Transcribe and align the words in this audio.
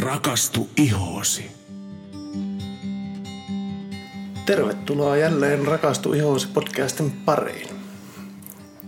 Rakastu 0.00 0.70
ihoosi. 0.76 1.50
Tervetuloa 4.46 5.16
jälleen 5.16 5.66
Rakastu 5.66 6.12
ihoosi 6.12 6.48
podcastin 6.48 7.10
pariin. 7.10 7.68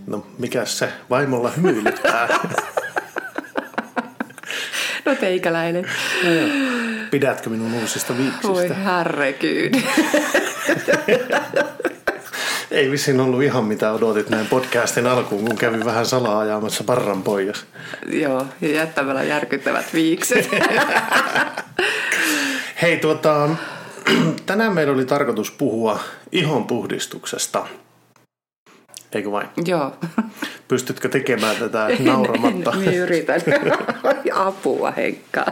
No, 0.07 0.27
mikä 0.37 0.65
se 0.65 0.93
vaimolla 1.09 1.51
hymyilyttää? 1.51 2.27
No 5.05 5.15
teikäläinen. 5.15 5.85
Pidätkö 7.11 7.49
minun 7.49 7.73
uusista 7.73 8.13
Voi 8.17 8.23
viiksistä? 8.23 8.75
Ei 12.71 12.91
vissiin 12.91 13.19
ollut 13.19 13.43
ihan 13.43 13.65
mitä 13.65 13.91
odotit 13.91 14.29
näin 14.29 14.47
podcastin 14.47 15.07
alkuun, 15.07 15.45
kun 15.45 15.57
kävin 15.57 15.85
vähän 15.85 16.05
salaa 16.05 16.39
ajamassa 16.39 16.83
parran 16.83 17.23
pojas. 17.23 17.65
Joo, 18.07 18.45
ja 18.61 18.71
jättämällä 18.71 19.23
järkyttävät 19.23 19.93
viikset. 19.93 20.49
Hei, 22.81 22.97
tuota, 22.97 23.49
tänään 24.45 24.73
meillä 24.73 24.93
oli 24.93 25.05
tarkoitus 25.05 25.51
puhua 25.51 25.99
ihon 26.31 26.67
puhdistuksesta. 26.67 27.67
Eikö 29.13 29.31
vain? 29.31 29.47
Joo. 29.65 29.95
Pystytkö 30.67 31.09
tekemään 31.09 31.55
tätä 31.55 31.87
nauramatta? 31.99 32.71
Minä 32.71 32.91
yritän. 32.91 33.41
Apua, 34.47 34.91
Henkka. 34.91 35.45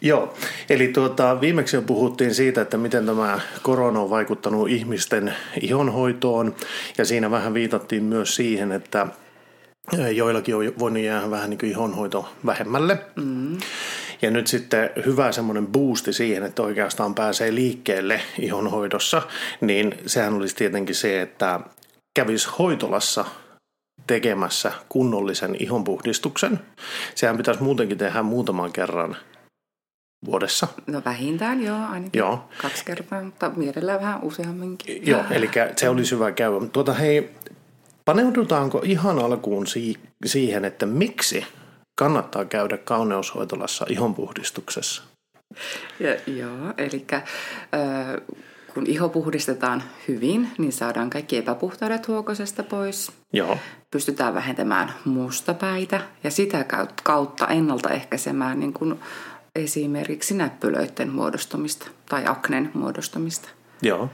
Joo, 0.00 0.34
eli 0.70 0.88
tuota, 0.88 1.40
viimeksi 1.40 1.76
jo 1.76 1.82
puhuttiin 1.82 2.34
siitä, 2.34 2.60
että 2.60 2.76
miten 2.76 3.06
tämä 3.06 3.40
korona 3.62 4.00
on 4.00 4.10
vaikuttanut 4.10 4.68
ihmisten 4.68 5.34
ihonhoitoon 5.60 6.54
ja 6.98 7.04
siinä 7.04 7.30
vähän 7.30 7.54
viitattiin 7.54 8.02
myös 8.02 8.36
siihen, 8.36 8.72
että 8.72 9.06
joillakin 10.14 10.56
on 10.56 10.72
voinut 10.78 11.02
jäädä 11.02 11.30
vähän 11.30 11.50
niin 11.50 11.58
kuin 11.58 11.70
ihonhoito 11.70 12.28
vähemmälle. 12.46 12.98
Mm. 13.16 13.58
Ja 14.22 14.30
nyt 14.30 14.46
sitten 14.46 14.90
hyvä 15.06 15.32
semmoinen 15.32 15.66
boosti 15.66 16.12
siihen, 16.12 16.42
että 16.42 16.62
oikeastaan 16.62 17.14
pääsee 17.14 17.54
liikkeelle 17.54 18.20
ihonhoidossa, 18.40 19.22
niin 19.60 19.94
sehän 20.06 20.34
olisi 20.34 20.56
tietenkin 20.56 20.94
se, 20.94 21.22
että 21.22 21.60
kävisi 22.16 22.48
hoitolassa 22.58 23.24
tekemässä 24.06 24.72
kunnollisen 24.88 25.56
ihonpuhdistuksen. 25.58 26.60
Sehän 27.14 27.36
pitäisi 27.36 27.62
muutenkin 27.62 27.98
tehdä 27.98 28.22
muutaman 28.22 28.72
kerran 28.72 29.16
vuodessa. 30.26 30.68
No 30.86 31.02
vähintään 31.04 31.62
joo, 31.62 31.78
ainakin 31.90 32.18
Joo. 32.18 32.48
kaksi 32.62 32.84
kertaa, 32.84 33.22
mutta 33.22 33.50
mielellään 33.56 34.00
vähän 34.00 34.22
useamminkin. 34.22 35.06
Joo, 35.06 35.22
eli 35.30 35.50
se 35.76 35.88
olisi 35.88 36.14
hyvä 36.14 36.32
käydä. 36.32 36.66
Tuota, 36.72 36.92
hei, 36.94 37.30
paneudutaanko 38.04 38.80
ihan 38.84 39.18
alkuun 39.18 39.66
si- 39.66 39.96
siihen, 40.24 40.64
että 40.64 40.86
miksi 40.86 41.46
kannattaa 41.94 42.44
käydä 42.44 42.76
kauneushoitolassa 42.78 43.86
ihonpuhdistuksessa? 43.88 45.02
Ja, 46.00 46.16
joo, 46.26 46.72
eli 46.78 47.04
äh, 47.14 47.22
kun 48.74 48.86
iho 48.86 49.08
puhdistetaan 49.08 49.82
hyvin, 50.08 50.48
niin 50.58 50.72
saadaan 50.72 51.10
kaikki 51.10 51.36
epäpuhtaudet 51.36 52.08
huokosesta 52.08 52.62
pois. 52.62 53.12
Joo, 53.32 53.58
Pystytään 53.90 54.34
vähentämään 54.34 54.92
mustapäitä 55.04 56.00
ja 56.24 56.30
sitä 56.30 56.62
kaut- 56.62 57.00
kautta 57.02 57.46
ennaltaehkäisemään 57.48 58.60
niin 58.60 58.72
kuin 58.72 59.00
esimerkiksi 59.56 60.34
näppylöiden 60.34 61.10
muodostumista 61.10 61.88
tai 62.08 62.22
aknen 62.26 62.70
muodostumista. 62.74 63.48
joo. 63.82 64.10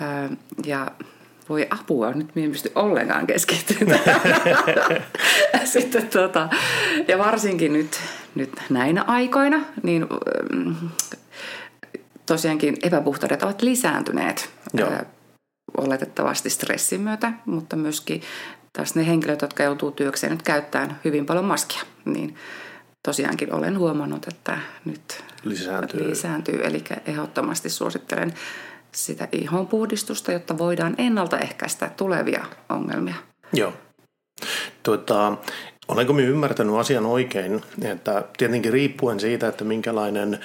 Ää, 0.00 0.30
ja 0.66 0.90
voi 1.48 1.66
apua, 1.70 2.12
nyt 2.12 2.34
minä 2.34 2.44
en 2.44 2.52
pysty 2.52 2.72
ollenkaan 2.74 3.26
keskittymään. 3.26 4.00
Sitten 5.64 6.08
tota, 6.08 6.48
ja 7.08 7.18
varsinkin 7.18 7.72
nyt, 7.72 8.00
nyt 8.34 8.50
näinä 8.70 9.04
aikoina, 9.06 9.60
niin 9.82 10.06
tosiaankin 12.26 12.76
epäpuhtaudet 12.82 13.42
ovat 13.42 13.62
lisääntyneet. 13.62 14.50
Joo. 14.74 14.90
Oletettavasti 15.76 16.50
stressin 16.50 17.00
myötä, 17.00 17.32
mutta 17.44 17.76
myöskin 17.76 18.22
taas 18.72 18.94
ne 18.94 19.06
henkilöt, 19.06 19.42
jotka 19.42 19.62
joutuu 19.62 19.90
työkseen 19.90 20.32
nyt 20.32 20.42
käyttämään 20.42 21.00
hyvin 21.04 21.26
paljon 21.26 21.44
maskia, 21.44 21.82
niin 22.04 22.36
tosiaankin 23.08 23.54
olen 23.54 23.78
huomannut, 23.78 24.28
että 24.28 24.58
nyt 24.84 25.24
Lisääntyy. 25.44 26.10
lisääntyy. 26.10 26.66
Eli 26.66 26.84
ehdottomasti 27.06 27.70
suosittelen 27.70 28.34
sitä 28.92 29.28
ihonpuhdistusta, 29.32 30.32
jotta 30.32 30.58
voidaan 30.58 30.94
ennaltaehkäistä 30.98 31.90
tulevia 31.96 32.44
ongelmia. 32.68 33.14
Joo. 33.52 33.72
Tuota, 34.82 35.36
olenko 35.88 36.12
minä 36.12 36.28
ymmärtänyt 36.28 36.76
asian 36.76 37.06
oikein, 37.06 37.62
että 37.82 38.24
tietenkin 38.38 38.72
riippuen 38.72 39.20
siitä, 39.20 39.48
että 39.48 39.64
minkälainen 39.64 40.38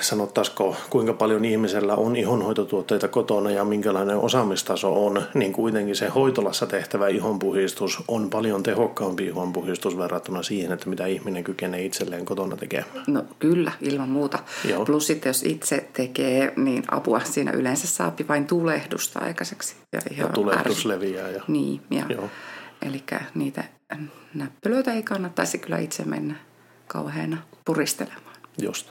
sanottaisiko, 0.00 0.76
kuinka 0.90 1.12
paljon 1.12 1.44
ihmisellä 1.44 1.94
on 1.94 2.16
ihonhoitotuotteita 2.16 3.08
kotona 3.08 3.50
ja 3.50 3.64
minkälainen 3.64 4.16
osaamistaso 4.16 5.06
on, 5.06 5.22
niin 5.34 5.52
kuitenkin 5.52 5.96
se 5.96 6.08
hoitolassa 6.08 6.66
tehtävä 6.66 7.08
ihonpuhdistus 7.08 7.98
on 8.08 8.30
paljon 8.30 8.62
tehokkaampi 8.62 9.26
ihonpuhdistus 9.26 9.98
verrattuna 9.98 10.42
siihen, 10.42 10.72
että 10.72 10.88
mitä 10.88 11.06
ihminen 11.06 11.44
kykenee 11.44 11.84
itselleen 11.84 12.24
kotona 12.24 12.56
tekemään. 12.56 12.90
No 13.06 13.24
kyllä, 13.38 13.72
ilman 13.80 14.08
muuta. 14.08 14.38
Joo. 14.68 14.84
Plus 14.84 15.06
sitten 15.06 15.30
jos 15.30 15.42
itse 15.42 15.88
tekee, 15.92 16.52
niin 16.56 16.82
apua 16.90 17.20
siinä 17.20 17.50
yleensä 17.52 17.86
saapi 17.86 18.28
vain 18.28 18.46
tulehdusta 18.46 19.18
aikaiseksi. 19.18 19.74
Ja, 19.92 20.00
Ja 20.18 20.28
tulehdus 20.28 20.76
ärsyt- 20.76 20.84
leviää. 20.88 21.28
Ja, 21.28 21.42
Niin, 21.48 21.80
ja 21.90 22.04
Joo. 22.08 22.28
eli 22.82 23.02
niitä 23.34 23.64
näppylöitä 24.34 24.92
ei 24.92 25.02
kannattaisi 25.02 25.58
kyllä 25.58 25.78
itse 25.78 26.04
mennä 26.04 26.34
kauheana 26.86 27.38
puristelemaan. 27.64 28.36
Just. 28.62 28.90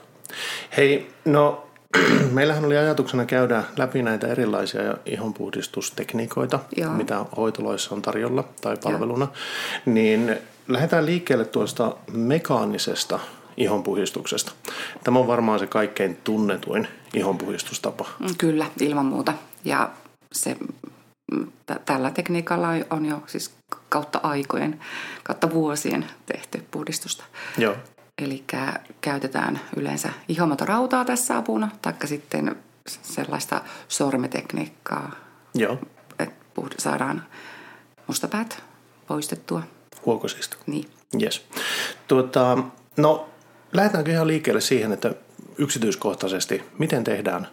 Hei, 0.77 1.11
no 1.25 1.67
meillähän 2.31 2.65
oli 2.65 2.77
ajatuksena 2.77 3.25
käydä 3.25 3.63
läpi 3.77 4.03
näitä 4.03 4.27
erilaisia 4.27 4.81
ihonpuhdistustekniikoita, 5.05 6.59
Joo. 6.77 6.91
mitä 6.93 7.25
hoitoloissa 7.37 7.95
on 7.95 8.01
tarjolla 8.01 8.43
tai 8.61 8.77
palveluna. 8.83 9.27
Niin 9.85 10.37
lähdetään 10.67 11.05
liikkeelle 11.05 11.45
tuosta 11.45 11.95
mekaanisesta 12.11 13.19
ihonpuhdistuksesta. 13.57 14.51
Tämä 15.03 15.19
on 15.19 15.27
varmaan 15.27 15.59
se 15.59 15.67
kaikkein 15.67 16.17
tunnetuin 16.23 16.87
ihonpuhdistustapa. 17.13 18.05
Mm, 18.19 18.27
Kyllä, 18.37 18.65
ilman 18.81 19.05
muuta. 19.05 19.33
Ja 19.65 19.89
se, 20.31 20.57
mm, 21.31 21.51
tä- 21.65 21.79
tällä 21.85 22.11
tekniikalla 22.11 22.67
on 22.89 23.05
jo 23.05 23.23
siis 23.27 23.51
kautta 23.89 24.19
aikojen, 24.23 24.79
kautta 25.23 25.51
vuosien 25.51 26.05
tehty 26.25 26.63
puhdistusta. 26.71 27.23
Joo, 27.57 27.75
Eli 28.21 28.43
käytetään 29.01 29.59
yleensä 29.75 30.09
ihomatorautaa 30.27 31.05
tässä 31.05 31.37
apuna, 31.37 31.69
taikka 31.81 32.07
sitten 32.07 32.55
sellaista 32.87 33.61
sormetekniikkaa, 33.87 35.11
joo, 35.55 35.77
että 36.19 36.35
saadaan 36.79 37.23
mustapäät 38.07 38.63
poistettua. 39.07 39.63
huokosista. 40.05 40.57
Niin. 40.65 40.89
Yes. 41.21 41.45
Tuota, 42.07 42.57
no, 42.97 43.29
lähdetäänkö 43.73 44.11
ihan 44.11 44.27
liikkeelle 44.27 44.61
siihen, 44.61 44.91
että 44.91 45.15
yksityiskohtaisesti, 45.57 46.63
miten 46.77 47.03
tehdään 47.03 47.47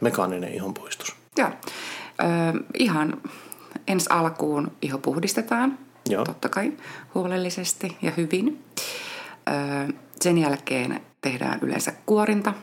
mekaaninen 0.00 0.54
ihonpuhdistus? 0.54 1.16
Joo. 1.36 1.48
Ö, 1.48 2.24
ihan 2.78 3.22
ensi 3.88 4.06
alkuun 4.10 4.72
iho 4.82 4.98
puhdistetaan, 4.98 5.78
Joo. 6.08 6.24
totta 6.24 6.48
kai 6.48 6.72
huolellisesti 7.14 7.96
ja 8.02 8.10
hyvin. 8.16 8.64
Ö, 9.48 9.92
sen 10.20 10.38
jälkeen 10.38 11.00
tehdään 11.20 11.58
yleensä 11.62 11.92
kuorinta, 12.06 12.54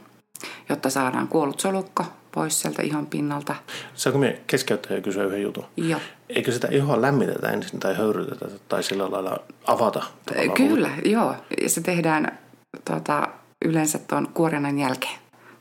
jotta 0.70 0.90
saadaan 0.90 1.28
kuollut 1.28 1.60
solukko 1.60 2.06
pois 2.32 2.62
sieltä 2.62 2.82
ihon 2.82 3.06
pinnalta. 3.06 3.56
Saanko 3.94 4.20
me 4.20 4.42
keskeyttää 4.48 4.98
ja 4.98 5.02
kysyä 5.02 5.24
yhden 5.24 5.42
jutun? 5.42 5.66
Joo. 5.78 6.00
Eikö 6.30 6.52
sitä 6.52 6.68
ihoa 6.72 7.02
lämmitetä 7.02 7.50
ensin 7.50 7.80
tai 7.80 7.98
höyrytetä 7.98 8.46
tai 8.70 8.84
sillä 8.84 9.12
lailla 9.12 9.38
avata? 9.68 10.04
tavallaan? 10.26 10.54
Kyllä, 10.54 10.90
joo. 11.06 11.36
Ja 11.62 11.70
se 11.70 11.82
tehdään 11.82 12.40
tota, 12.86 13.28
yleensä 13.66 14.00
tuon 14.00 14.28
kuorinnan 14.34 14.80
jälkeen. 14.80 15.20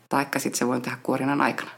Taikka 0.09 0.39
sitten 0.39 0.59
se 0.59 0.67
voi 0.67 0.81
tehdä 0.81 0.99
kuorinnan 1.03 1.41
aikana. 1.41 1.71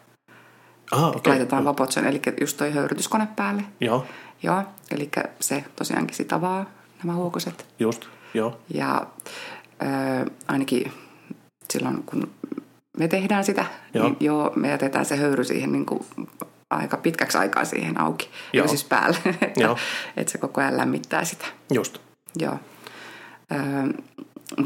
Aha, 0.93 1.09
okei. 1.09 1.31
Laitetaan 1.31 1.65
vapotson, 1.65 2.07
eli 2.07 2.23
just 2.41 2.57
toi 2.57 2.73
höyrytyskone 2.73 3.29
päälle. 3.37 3.63
Joo, 3.81 4.07
Joo, 4.43 4.63
eli 4.91 5.11
se 5.41 5.65
tosiaankin 5.77 6.17
sit 6.17 6.33
avaa 6.33 6.71
nämä 7.05 7.15
huokoset. 7.17 7.67
just, 7.79 8.05
joo. 8.35 8.61
Ja 8.75 9.07
ainakin 10.49 10.93
silloin, 11.73 12.03
kun 12.03 12.31
me 12.99 13.09
tehdään 13.09 13.45
sitä, 13.45 13.65
Joo. 13.95 14.05
joo. 14.05 14.09
niin 14.09 14.17
joo, 14.21 14.53
me 14.57 14.69
jätetään 14.69 15.05
se 15.05 15.17
höyry 15.17 15.45
siihen 15.45 15.73
niin 15.73 15.87
kuin 15.87 16.07
aika 16.71 16.97
pitkäksi 16.97 17.39
aikaa 17.39 17.65
siihen 17.65 18.01
auki. 18.01 18.31
Joo. 18.53 18.69
Siis 18.69 18.85
päälle, 18.85 19.19
että, 19.41 19.63
Joo. 19.63 19.79
että 20.17 20.33
se 20.33 20.39
koko 20.39 20.61
ajan 20.61 20.77
lämmittää 20.77 21.25
sitä. 21.25 21.45
Just. 21.75 21.99
Joo. 22.39 22.59
Ö, 23.53 24.03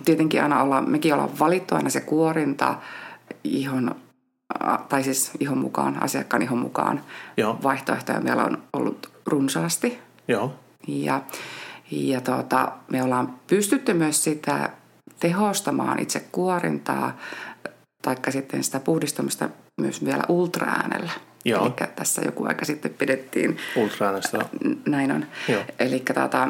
tietenkin 0.05 0.43
aina 0.43 0.63
ollaan, 0.63 0.91
mekin 0.91 1.15
ollaan 1.15 1.39
valittu 1.39 1.75
aina 1.75 1.91
se 1.91 2.01
kuorinta 2.01 2.75
ihon, 3.45 3.95
tai 4.89 5.03
siis 5.05 5.31
ihon 5.41 5.59
mukaan, 5.59 6.03
asiakkaan 6.03 6.43
ihon 6.43 6.59
mukaan. 6.59 7.01
Joo. 7.37 7.59
Vaihtoehtoja 7.63 8.21
meillä 8.21 8.45
on 8.45 8.63
ollut 8.73 9.11
runsaasti. 9.27 9.99
Joo, 10.29 10.55
Ja, 10.87 11.23
ja 11.91 12.21
tuota, 12.21 12.73
me 12.91 13.03
ollaan 13.03 13.35
pystytty 13.47 13.95
myös 13.95 14.25
sitä 14.25 14.71
tehostamaan 15.21 16.01
itse 16.01 16.21
kuorintaa, 16.33 17.17
taikka 18.03 18.31
sitten 18.31 18.65
sitä 18.65 18.81
puhdistamista 18.81 19.49
myös 19.81 20.05
vielä 20.05 20.23
ultraäänellä. 20.29 21.11
Joo. 21.45 21.67
Eli 21.67 21.89
tässä 21.97 22.23
joku 22.25 22.45
aika 22.45 22.65
sitten 22.65 22.95
pidettiin 22.95 23.57
Ultraäänestä. 23.77 24.39
näin 24.87 25.13
on. 25.13 25.27
Eli 25.79 26.03
tota, 26.15 26.49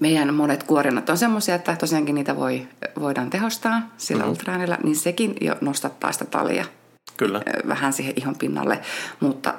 meidän 0.00 0.34
monet 0.34 0.62
kuorinnat 0.62 1.10
on 1.10 1.18
semmoisia, 1.18 1.54
että 1.54 1.76
tosiaankin 1.76 2.14
niitä 2.14 2.36
voi, 2.36 2.68
voidaan 3.00 3.30
tehostaa 3.30 3.82
sillä 3.96 4.22
mm-hmm. 4.22 4.30
ultraäänellä, 4.30 4.78
niin 4.82 4.96
sekin 4.96 5.34
jo 5.40 5.56
nostattaa 5.60 6.12
sitä 6.12 6.24
talia 6.24 6.64
Kyllä. 7.16 7.42
vähän 7.68 7.92
siihen 7.92 8.14
ihon 8.16 8.36
pinnalle, 8.36 8.80
mutta 9.20 9.54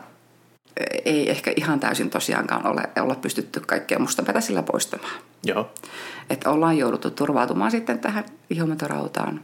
ei 1.05 1.29
ehkä 1.29 1.53
ihan 1.55 1.79
täysin 1.79 2.09
tosiaankaan 2.09 2.67
ole, 2.67 2.81
olla 2.99 3.15
pystytty 3.15 3.59
kaikkea 3.59 3.99
mustapäätä 3.99 4.41
sillä 4.41 4.63
poistamaan. 4.63 5.13
Joo. 5.43 5.71
Että 6.29 6.49
ollaan 6.49 6.77
jouduttu 6.77 7.11
turvautumaan 7.11 7.71
sitten 7.71 7.99
tähän 7.99 8.25
ihometorautaan, 8.49 9.41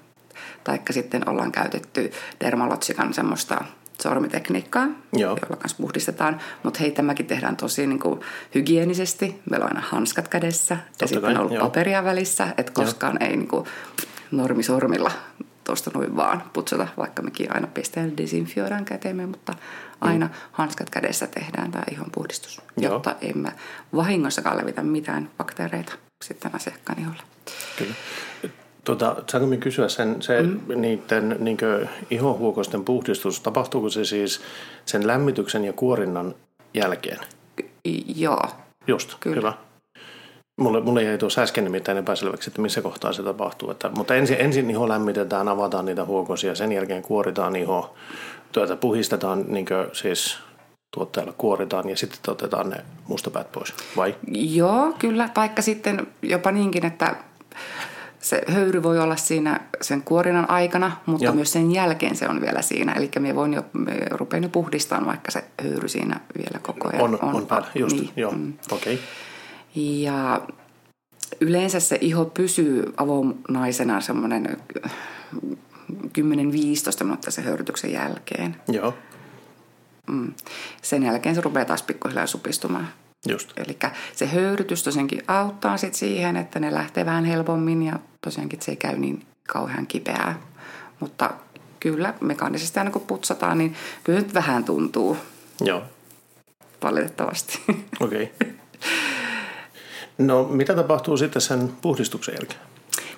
taikka 0.64 0.94
sitten 0.94 1.30
ollaan 1.30 1.52
käytetty 1.52 2.12
dermalotsikan 2.40 3.14
semmoista 3.14 3.64
sormitekniikkaa, 4.02 4.88
Joo. 5.14 5.38
jolla 5.42 5.56
kanssa 5.56 5.78
puhdistetaan. 5.82 6.40
Mutta 6.64 6.80
hei, 6.80 6.92
tämäkin 6.92 7.26
tehdään 7.26 7.58
tosi 7.58 7.88
niin 7.88 8.00
kuin, 8.00 8.20
hygienisesti. 8.56 9.42
Meillä 9.50 9.64
on 9.64 9.76
aina 9.76 9.88
hanskat 9.90 10.28
kädessä 10.28 10.78
ja 11.02 11.08
sitten 11.08 11.30
on 11.30 11.38
ollut 11.38 11.54
joo. 11.54 11.64
paperia 11.64 12.04
välissä, 12.04 12.48
että 12.58 12.72
koskaan 12.72 13.24
ei 13.24 13.38
niin 13.38 13.48
kuin, 13.48 13.66
normisormilla 14.32 15.12
tuosta 15.70 15.92
noin 15.94 16.16
vaan 16.16 16.44
putsata, 16.54 16.88
vaikka 16.98 17.22
mekin 17.22 17.56
aina 17.56 17.68
pestään 17.68 18.18
desinfioidaan 18.18 18.86
käteemme, 18.86 19.26
mutta 19.26 19.54
aina 20.02 20.26
mm. 20.26 20.32
hanskat 20.52 20.90
kädessä 20.90 21.28
tehdään 21.28 21.72
tämä 21.72 21.84
ihon 21.92 22.08
puhdistus, 22.12 22.62
Joo. 22.78 22.94
jotta 22.94 23.16
emme 23.22 23.52
vahingossakaan 23.96 24.58
levitä 24.58 24.84
mitään 24.84 25.30
bakteereita 25.38 25.94
sitten 26.26 26.56
asiakkaan 26.56 27.00
iholle. 27.00 27.22
Kyllä. 27.78 27.94
Tota, 28.84 29.16
saanko 29.32 29.48
minä 29.48 29.62
kysyä 29.62 29.90
sen, 29.90 30.22
se 30.22 30.42
mm. 30.42 30.60
niiden 30.76 31.36
niin 31.40 31.58
ihohuokosten 32.12 32.86
puhdistus, 32.86 33.40
tapahtuuko 33.40 33.90
se 33.90 34.06
siis 34.06 34.42
sen 34.86 35.08
lämmityksen 35.08 35.66
ja 35.66 35.74
kuorinnan 35.74 36.36
jälkeen? 36.74 37.20
Joo, 38.16 38.44
Just, 38.88 39.16
Kyllä. 39.20 39.36
hyvä. 39.36 39.54
Mulle, 40.60 40.82
mulle 40.82 41.04
jäi 41.04 41.18
tuossa 41.18 41.42
äsken 41.42 41.64
nimittäin 41.64 41.98
epäselväksi, 41.98 42.50
että 42.50 42.62
missä 42.62 42.82
kohtaa 42.82 43.14
se 43.14 43.24
tapahtuu. 43.24 43.72
Että, 43.72 43.90
mutta 43.90 44.16
ensin, 44.16 44.38
ensin 44.40 44.70
iho 44.70 44.90
lämmitetään, 44.90 45.48
avataan 45.48 45.86
niitä 45.86 46.06
huokosia, 46.06 46.56
sen 46.56 46.72
jälkeen 46.72 47.02
kuoritaan 47.02 47.56
iho, 47.56 47.96
tuota, 48.52 48.76
puhistetaan 48.76 49.46
niin 49.48 49.66
siis 49.94 50.38
tuotteella 50.92 51.34
kuoritaan 51.38 51.90
ja 51.90 51.98
sitten 51.98 52.32
otetaan 52.32 52.70
ne 52.70 52.78
mustapäät 53.08 53.52
pois, 53.52 53.74
vai? 53.98 54.16
Joo, 54.32 54.94
kyllä. 55.00 55.30
Taikka 55.34 55.62
sitten 55.62 56.08
jopa 56.22 56.52
niinkin, 56.52 56.86
että 56.86 57.16
se 58.20 58.42
höyry 58.48 58.84
voi 58.84 59.00
olla 59.00 59.16
siinä 59.16 59.60
sen 59.82 60.02
kuorinnan 60.04 60.50
aikana, 60.50 60.92
mutta 61.06 61.26
Joo. 61.26 61.30
Joo. 61.30 61.36
myös 61.36 61.52
sen 61.52 61.72
jälkeen 61.72 62.16
se 62.16 62.30
on 62.30 62.42
vielä 62.42 62.62
siinä. 62.62 62.94
Eli 62.94 63.10
me 63.20 63.36
voin 63.36 63.54
jo, 63.54 63.66
me 63.74 63.98
rupean 64.12 64.44
jo 64.44 64.50
puhdistamaan, 64.50 65.08
vaikka 65.08 65.32
se 65.32 65.44
höyry 65.64 65.88
siinä 65.88 66.20
vielä 66.38 66.60
koko 66.62 66.88
ajan 66.88 67.02
On, 67.02 67.20
on, 67.22 67.36
on 67.36 67.46
päällä, 67.46 67.68
just, 67.76 67.96
Niin, 67.96 68.10
joo, 68.16 68.32
mm. 68.32 68.54
okei. 68.72 68.94
Okay. 68.94 69.06
Ja 69.76 70.42
yleensä 71.42 71.80
se 71.80 71.98
iho 72.02 72.26
pysyy 72.26 72.94
avonaisena 72.98 74.02
semmoinen 74.02 74.58
10-15 75.34 77.04
minuuttia 77.04 77.32
sen 77.32 77.44
höyrytyksen 77.44 77.92
jälkeen. 77.92 78.56
Joo, 78.68 78.94
Mm. 80.08 80.34
Sen 80.82 81.04
jälkeen 81.04 81.36
se 81.36 81.42
rupeaa 81.42 81.66
taas 81.66 81.84
pikkuhiljaa 81.84 82.28
supistumaan. 82.28 82.88
just. 83.28 83.52
Eli 83.58 83.78
se 84.16 84.26
höyrytys 84.28 84.84
tosiaankin 84.84 85.22
auttaa 85.28 85.78
sit 85.78 85.94
siihen, 85.94 86.36
että 86.38 86.60
ne 86.60 86.74
lähtee 86.74 87.06
vähän 87.06 87.26
helpommin 87.26 87.84
ja 87.84 88.00
tosiaankin 88.22 88.62
se 88.62 88.72
ei 88.72 88.76
käy 88.76 88.98
niin 88.98 89.26
kauhean 89.48 89.88
kipeää. 89.88 90.40
Mutta 91.00 91.34
kyllä 91.80 92.14
mekaanisesti 92.22 92.80
aina 92.80 92.92
kun 92.92 93.02
putsataan, 93.02 93.58
niin 93.58 93.76
kyllä 94.04 94.20
nyt 94.20 94.34
vähän 94.34 94.64
tuntuu 94.64 95.18
Joo, 95.62 95.84
valitettavasti. 96.84 97.60
okei. 98.00 98.24
Okay. 98.42 98.54
No, 100.20 100.44
mitä 100.44 100.76
tapahtuu 100.76 101.18
sitten 101.18 101.42
sen 101.42 101.72
puhdistuksen 101.82 102.34
jälkeen? 102.34 102.60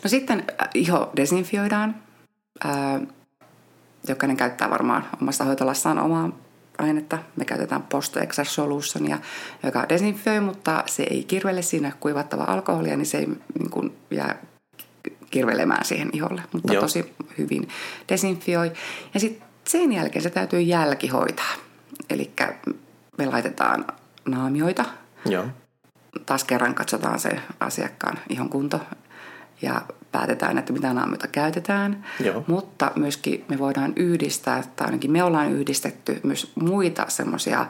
No 0.04 0.10
sitten 0.10 0.44
äh, 0.62 0.70
iho 0.74 1.12
desinfioidaan. 1.16 1.96
Ää, 2.64 3.02
jokainen 4.08 4.38
käyttää 4.38 4.70
varmaan 4.70 5.06
omasta 5.22 5.44
hoitolassaan 5.44 6.00
omaa 6.00 6.30
ainetta. 6.78 7.18
Me 7.36 7.46
käytetään 7.46 7.84
post 7.84 8.18
solutionia, 8.44 9.20
joka 9.64 9.90
desinfioi, 9.90 10.40
mutta 10.40 10.84
se 10.86 11.04
ei 11.04 11.24
kirvele 11.24 11.62
siinä 11.62 11.92
kuivattava 12.00 12.44
alkoholia, 12.44 12.98
niin 12.98 13.06
se 13.06 13.18
ei 13.18 13.28
niin 13.60 13.70
kuin, 13.70 13.98
jää 14.12 14.36
kirvelemään 15.30 15.86
siihen 15.86 16.10
iholle, 16.14 16.42
mutta 16.54 16.74
Joo. 16.74 16.82
tosi 16.82 17.14
hyvin 17.38 17.68
desinfioi. 18.10 18.72
Ja 19.14 19.20
sitten 19.20 19.48
sen 19.68 19.94
jälkeen 19.94 20.24
se 20.24 20.30
täytyy 20.30 20.62
jälkihoitaa. 20.62 21.54
Eli 22.10 22.32
me 23.18 23.26
laitetaan 23.26 23.86
naamioita, 24.26 24.86
Joo, 25.26 25.46
taas 26.26 26.44
kerran 26.44 26.76
katsotaan 26.76 27.20
se 27.20 27.40
asiakkaan 27.60 28.20
ihon 28.30 28.50
kunto 28.50 28.80
ja 29.62 29.82
päätetään, 30.12 30.58
että 30.58 30.74
mitä 30.74 30.94
naamioita 30.94 31.28
käytetään. 31.28 32.06
Joo. 32.24 32.44
Mutta 32.48 32.92
myöskin 32.96 33.46
me 33.48 33.60
voidaan 33.60 33.94
yhdistää, 33.96 34.64
tai 34.76 34.86
ainakin 34.86 35.12
me 35.12 35.24
ollaan 35.24 35.52
yhdistetty 35.52 36.20
myös 36.24 36.52
muita 36.56 37.06
semmoisia 37.08 37.66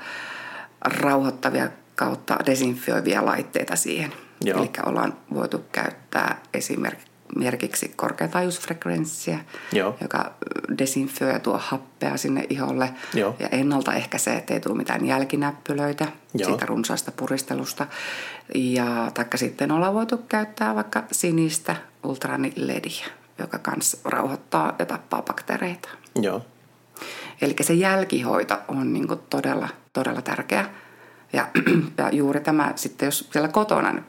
rauhoittavia 0.82 1.70
kautta 1.96 2.38
desinfioivia 2.46 3.26
laitteita 3.26 3.76
siihen. 3.76 4.14
Joo. 4.44 4.60
Eli 4.60 4.70
ollaan 4.86 5.14
voitu 5.34 5.66
käyttää 5.72 6.42
esimerkiksi 6.54 7.11
korkeataajuusfrekvenssiä, 7.96 9.40
Joo. 9.72 9.98
joka 10.02 10.32
desinfioi 10.78 11.32
ja 11.34 11.40
tuo 11.40 11.58
happea 11.64 12.18
sinne 12.18 12.46
iholle 12.50 12.94
Joo. 13.14 13.36
ja 13.40 13.48
ennaltaehkäisee, 13.48 14.36
ettei 14.36 14.60
tule 14.60 14.78
mitään 14.78 15.06
jälkinäppylöitä 15.06 16.08
Joo. 16.34 16.50
siitä 16.50 16.66
runsaasta 16.66 17.12
puristelusta. 17.12 17.88
Ja 18.56 19.12
taikka 19.14 19.38
sitten 19.38 19.72
ollaan 19.72 19.94
voitu 19.94 20.18
käyttää 20.18 20.76
vaikka 20.76 21.04
sinistä 21.12 21.76
ultranilediä, 22.04 23.06
joka 23.40 23.58
kanssa 23.58 23.98
rauhoittaa 24.06 24.76
ja 24.80 24.86
tappaa 24.86 25.22
bakteereita. 25.22 25.90
joo, 26.22 26.42
Eli 27.42 27.56
se 27.62 27.74
jälkihoito 27.74 28.58
on 28.68 28.94
niin 28.94 29.08
todella, 29.30 29.70
todella 29.94 30.22
tärkeä. 30.22 30.66
Ja, 31.34 31.48
ja 31.98 32.10
juuri 32.10 32.40
tämä 32.40 32.74
sitten, 32.76 33.06
jos 33.06 33.30
siellä 33.32 33.48
kotona 33.48 34.04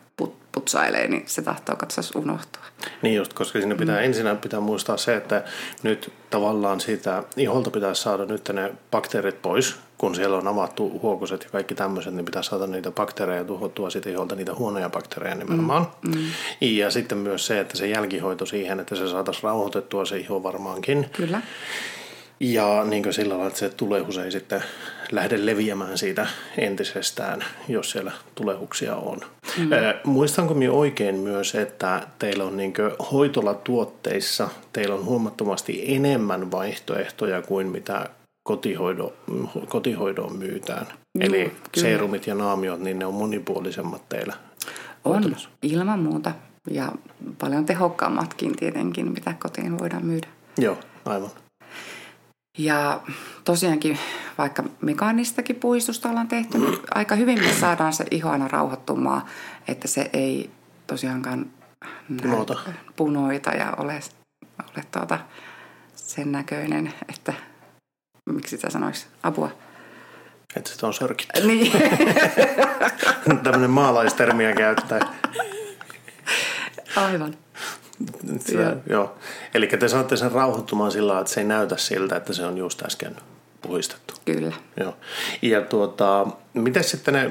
putsailee, 0.52 1.08
niin 1.08 1.22
se 1.26 1.42
tahtoo 1.42 1.76
katsoa 1.76 2.04
unohtua. 2.14 2.62
Niin 3.02 3.14
just, 3.14 3.32
koska 3.32 3.58
siinä 3.58 3.74
pitää 3.74 3.98
mm. 3.98 4.04
ensin 4.04 4.26
pitää 4.36 4.60
muistaa 4.60 4.96
se, 4.96 5.16
että 5.16 5.44
nyt 5.82 6.12
tavallaan 6.30 6.80
siitä 6.80 7.22
iholta 7.36 7.70
pitää 7.70 7.94
saada 7.94 8.24
nyt 8.24 8.48
ne 8.48 8.74
bakteerit 8.90 9.42
pois, 9.42 9.76
kun 9.98 10.14
siellä 10.14 10.36
on 10.36 10.48
avattu 10.48 11.00
huokoset 11.02 11.44
ja 11.44 11.50
kaikki 11.50 11.74
tämmöiset, 11.74 12.14
niin 12.14 12.24
pitää 12.24 12.42
saada 12.42 12.66
niitä 12.66 12.90
bakteereja 12.90 13.44
tuhottua 13.44 13.90
siitä 13.90 14.10
iholta, 14.10 14.34
niitä 14.34 14.54
huonoja 14.54 14.90
bakteereja 14.90 15.34
nimenomaan. 15.34 15.86
Mm. 16.02 16.14
Mm. 16.14 16.26
Ja 16.60 16.90
sitten 16.90 17.18
myös 17.18 17.46
se, 17.46 17.60
että 17.60 17.76
se 17.76 17.88
jälkihoito 17.88 18.46
siihen, 18.46 18.80
että 18.80 18.96
se 18.96 19.08
saataisiin 19.08 19.44
rauhoitettua 19.44 20.04
se 20.04 20.18
iho 20.18 20.42
varmaankin. 20.42 21.10
Kyllä. 21.12 21.40
Ja 22.42 22.84
niin 22.84 23.02
kuin 23.02 23.12
sillä 23.12 23.32
lailla, 23.34 23.46
että 23.46 23.58
se 23.58 23.68
tulehus 23.68 24.18
ei 24.18 24.32
sitten 24.32 24.62
lähde 25.12 25.46
leviämään 25.46 25.98
siitä 25.98 26.26
entisestään, 26.58 27.44
jos 27.68 27.90
siellä 27.90 28.12
tulehuksia 28.34 28.96
on. 28.96 29.20
Mm. 29.58 29.72
Äh, 29.72 29.94
muistanko 30.04 30.54
minä 30.54 30.72
oikein 30.72 31.14
myös, 31.14 31.54
että 31.54 32.06
teillä 32.18 32.44
on 32.44 32.56
niin 32.56 32.74
hoitolatuotteissa, 33.12 34.48
teillä 34.72 34.94
on 34.94 35.04
huomattavasti 35.04 35.84
enemmän 35.94 36.50
vaihtoehtoja 36.50 37.42
kuin 37.42 37.66
mitä 37.66 38.08
kotihoido, 38.42 39.12
kotihoidoon 39.68 40.36
myytään. 40.36 40.86
Joo, 40.86 41.26
Eli 41.26 41.44
kyllä. 41.44 41.58
seerumit 41.88 42.26
ja 42.26 42.34
naamiot, 42.34 42.80
niin 42.80 42.98
ne 42.98 43.06
on 43.06 43.14
monipuolisemmat 43.14 44.08
teillä. 44.08 44.34
On 45.04 45.12
hoitolassa. 45.12 45.48
ilman 45.62 45.98
muuta. 45.98 46.32
Ja 46.70 46.92
paljon 47.40 47.66
tehokkaammatkin 47.66 48.56
tietenkin, 48.56 49.12
mitä 49.12 49.34
kotiin 49.42 49.78
voidaan 49.78 50.06
myydä. 50.06 50.28
Joo, 50.58 50.78
aivan. 51.04 51.30
Ja 52.58 53.00
tosiaankin, 53.44 53.98
vaikka 54.38 54.62
mekaanistakin 54.80 55.56
puistusta 55.56 56.08
ollaan 56.08 56.28
tehty, 56.28 56.58
niin 56.58 56.78
aika 56.94 57.14
hyvin 57.14 57.40
me 57.44 57.52
saadaan 57.60 57.92
se 57.92 58.04
iho 58.10 58.30
aina 58.30 58.48
rauhoittumaan, 58.48 59.22
että 59.68 59.88
se 59.88 60.10
ei 60.12 60.50
tosiaankaan 60.86 61.46
Punoita. 62.22 62.60
punoita 62.96 63.50
ja 63.50 63.72
ole, 63.78 64.00
ole 64.58 64.84
tuota 64.90 65.18
sen 65.94 66.32
näköinen, 66.32 66.94
että 67.08 67.32
miksi 68.26 68.56
sitä 68.56 68.70
sanoisi, 68.70 69.06
apua. 69.22 69.50
Että 70.56 70.70
sitä 70.70 70.86
on 70.86 70.94
sörkitty. 70.94 71.46
Niin, 71.46 71.72
Tämmöinen 73.42 73.70
maalaistermiä 73.70 74.52
käyttää. 74.54 75.00
aivan. 76.96 77.36
Se, 78.38 78.62
joo. 78.62 78.74
joo. 78.88 79.14
Eli 79.54 79.66
te 79.66 79.88
saatte 79.88 80.16
sen 80.16 80.32
rauhoittumaan 80.32 80.92
sillä 80.92 81.20
että 81.20 81.32
se 81.32 81.40
ei 81.40 81.46
näytä 81.46 81.76
siltä, 81.76 82.16
että 82.16 82.32
se 82.32 82.46
on 82.46 82.58
just 82.58 82.82
äsken 82.82 83.16
puhistettu. 83.62 84.14
Kyllä. 84.24 84.52
Joo. 84.80 84.96
Ja 85.42 85.60
tuota, 85.60 86.26
miten 86.54 86.84
sitten 86.84 87.14
ne 87.14 87.30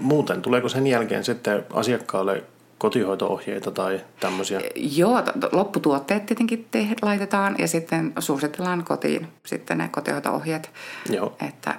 muuten, 0.00 0.42
tuleeko 0.42 0.68
sen 0.68 0.86
jälkeen 0.86 1.24
sitten 1.24 1.66
asiakkaalle 1.72 2.44
kotihoito-ohjeita 2.78 3.70
tai 3.70 4.00
tämmöisiä? 4.20 4.60
Joo, 4.76 5.22
lopputuotteet 5.52 6.26
tietenkin 6.26 6.68
te- 6.70 6.88
laitetaan 7.02 7.54
ja 7.58 7.68
sitten 7.68 8.12
suositellaan 8.18 8.84
kotiin 8.84 9.28
sitten 9.46 9.78
ne 9.78 9.88
kotihoito-ohjeet, 9.88 10.70
Joo. 11.10 11.36
että 11.48 11.74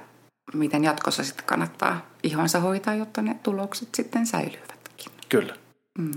miten 0.54 0.84
jatkossa 0.84 1.24
sitten 1.24 1.46
kannattaa 1.46 2.10
ihonsa 2.24 2.60
hoitaa, 2.60 2.96
jotta 2.96 3.22
ne 3.22 3.36
tulokset 3.44 3.88
sitten 3.96 4.26
säilyvätkin. 4.26 5.12
Kyllä. 5.30 5.56
Mm. 6.00 6.12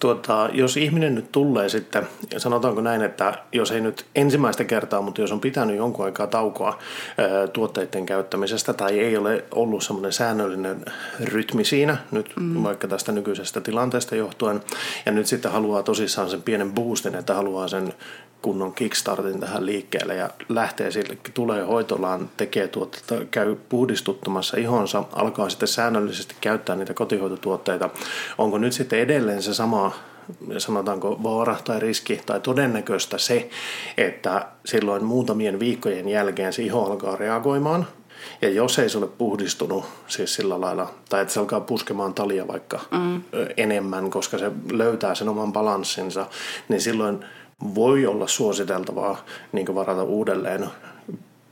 Tuota, 0.00 0.48
jos 0.52 0.76
ihminen 0.76 1.14
nyt 1.14 1.32
tulee 1.32 1.68
sitten, 1.68 2.06
sanotaanko 2.36 2.80
näin, 2.80 3.02
että 3.02 3.38
jos 3.52 3.70
ei 3.70 3.80
nyt 3.80 4.06
ensimmäistä 4.14 4.64
kertaa, 4.64 5.02
mutta 5.02 5.20
jos 5.20 5.32
on 5.32 5.40
pitänyt 5.40 5.76
jonkun 5.76 6.04
aikaa 6.04 6.26
taukoa 6.26 6.78
ää, 7.18 7.46
tuotteiden 7.46 8.06
käyttämisestä 8.06 8.72
tai 8.72 9.00
ei 9.00 9.16
ole 9.16 9.44
ollut 9.50 9.82
semmoinen 9.82 10.12
säännöllinen 10.12 10.84
rytmi 11.20 11.64
siinä, 11.64 11.96
nyt 12.10 12.32
mm. 12.36 12.62
vaikka 12.62 12.88
tästä 12.88 13.12
nykyisestä 13.12 13.60
tilanteesta 13.60 14.16
johtuen, 14.16 14.60
ja 15.06 15.12
nyt 15.12 15.26
sitten 15.26 15.52
haluaa 15.52 15.82
tosissaan 15.82 16.30
sen 16.30 16.42
pienen 16.42 16.72
boostin, 16.72 17.14
että 17.14 17.34
haluaa 17.34 17.68
sen 17.68 17.94
kunnon 18.44 18.74
kickstartin 18.74 19.40
tähän 19.40 19.66
liikkeelle 19.66 20.14
ja 20.14 20.30
lähtee 20.48 20.90
sille, 20.90 21.18
tulee 21.34 21.62
hoitolaan, 21.62 22.30
tekee 22.36 22.68
tuotteita, 22.68 23.24
käy 23.30 23.56
puhdistuttamassa 23.68 24.56
ihonsa, 24.56 25.04
alkaa 25.12 25.48
sitten 25.48 25.68
säännöllisesti 25.68 26.34
käyttää 26.40 26.76
niitä 26.76 26.94
kotihoitotuotteita. 26.94 27.90
Onko 28.38 28.58
nyt 28.58 28.72
sitten 28.72 28.98
edelleen 28.98 29.42
se 29.42 29.54
sama 29.54 29.92
sanotaanko 30.58 31.22
vaara 31.22 31.56
tai 31.64 31.80
riski 31.80 32.20
tai 32.26 32.40
todennäköistä 32.40 33.18
se, 33.18 33.48
että 33.96 34.46
silloin 34.64 35.04
muutamien 35.04 35.60
viikkojen 35.60 36.08
jälkeen 36.08 36.52
se 36.52 36.62
iho 36.62 36.84
alkaa 36.84 37.16
reagoimaan 37.16 37.86
ja 38.42 38.50
jos 38.50 38.78
ei 38.78 38.88
se 38.88 38.98
ole 38.98 39.06
puhdistunut 39.06 39.84
siis 40.06 40.34
sillä 40.34 40.60
lailla, 40.60 40.94
tai 41.08 41.22
että 41.22 41.34
se 41.34 41.40
alkaa 41.40 41.60
puskemaan 41.60 42.14
talia 42.14 42.48
vaikka 42.48 42.80
mm. 42.90 43.22
enemmän, 43.56 44.10
koska 44.10 44.38
se 44.38 44.50
löytää 44.72 45.14
sen 45.14 45.28
oman 45.28 45.52
balanssinsa, 45.52 46.26
niin 46.68 46.80
silloin 46.80 47.24
voi 47.74 48.06
olla 48.06 48.26
suositeltavaa 48.26 49.24
niin 49.52 49.74
varata 49.74 50.02
uudelleen 50.02 50.66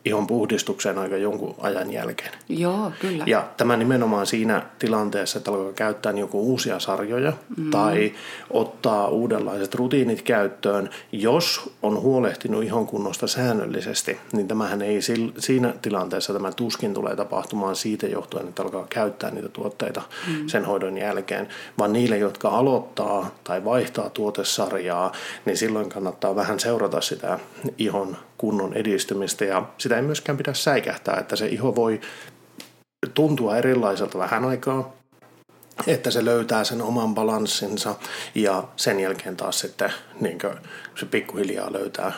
ihon 0.04 0.26
puhdistukseen 0.26 0.98
aika 0.98 1.16
jonkun 1.16 1.54
ajan 1.58 1.92
jälkeen. 1.92 2.30
Joo, 2.48 2.92
kyllä. 3.00 3.24
Ja 3.26 3.48
tämä 3.56 3.76
nimenomaan 3.76 4.26
siinä 4.26 4.62
tilanteessa, 4.78 5.38
että 5.38 5.50
alkaa 5.50 5.72
käyttää 5.72 6.12
joku 6.12 6.40
uusia 6.40 6.78
sarjoja 6.78 7.32
mm. 7.56 7.70
tai 7.70 8.12
ottaa 8.50 9.08
uudenlaiset 9.08 9.74
rutiinit 9.74 10.22
käyttöön, 10.22 10.90
jos 11.12 11.70
on 11.82 12.00
huolehtinut 12.00 12.64
ihon 12.64 12.86
kunnosta 12.86 13.26
säännöllisesti, 13.26 14.18
niin 14.32 14.48
tämähän 14.48 14.82
ei 14.82 15.00
siinä 15.38 15.74
tilanteessa 15.82 16.32
tämä 16.32 16.52
tuskin 16.52 16.94
tulee 16.94 17.16
tapahtumaan 17.16 17.76
siitä 17.76 18.06
johtuen, 18.06 18.48
että 18.48 18.62
alkaa 18.62 18.86
käyttää 18.88 19.30
niitä 19.30 19.48
tuotteita 19.48 20.02
mm. 20.28 20.48
sen 20.48 20.64
hoidon 20.64 20.98
jälkeen, 20.98 21.48
vaan 21.78 21.92
niille, 21.92 22.18
jotka 22.18 22.48
aloittaa 22.48 23.30
tai 23.44 23.64
vaihtaa 23.64 24.10
tuotesarjaa, 24.10 25.12
niin 25.44 25.56
silloin 25.56 25.88
kannattaa 25.88 26.36
vähän 26.36 26.60
seurata 26.60 27.00
sitä 27.00 27.38
ihon 27.78 28.16
kunnon 28.42 28.74
edistymistä 28.74 29.44
ja 29.44 29.62
sitä 29.78 29.96
ei 29.96 30.02
myöskään 30.02 30.38
pidä 30.38 30.54
säikähtää, 30.54 31.16
että 31.16 31.36
se 31.36 31.46
iho 31.46 31.74
voi 31.74 32.00
tuntua 33.14 33.56
erilaiselta 33.56 34.18
vähän 34.18 34.44
aikaa, 34.44 34.92
että 35.86 36.10
se 36.10 36.24
löytää 36.24 36.64
sen 36.64 36.82
oman 36.82 37.14
balanssinsa 37.14 37.94
ja 38.34 38.64
sen 38.76 39.00
jälkeen 39.00 39.36
taas 39.36 39.60
sitten 39.60 39.92
niin 40.20 40.38
se 40.94 41.06
pikkuhiljaa 41.06 41.72
löytää, 41.72 42.12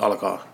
alkaa 0.00 0.44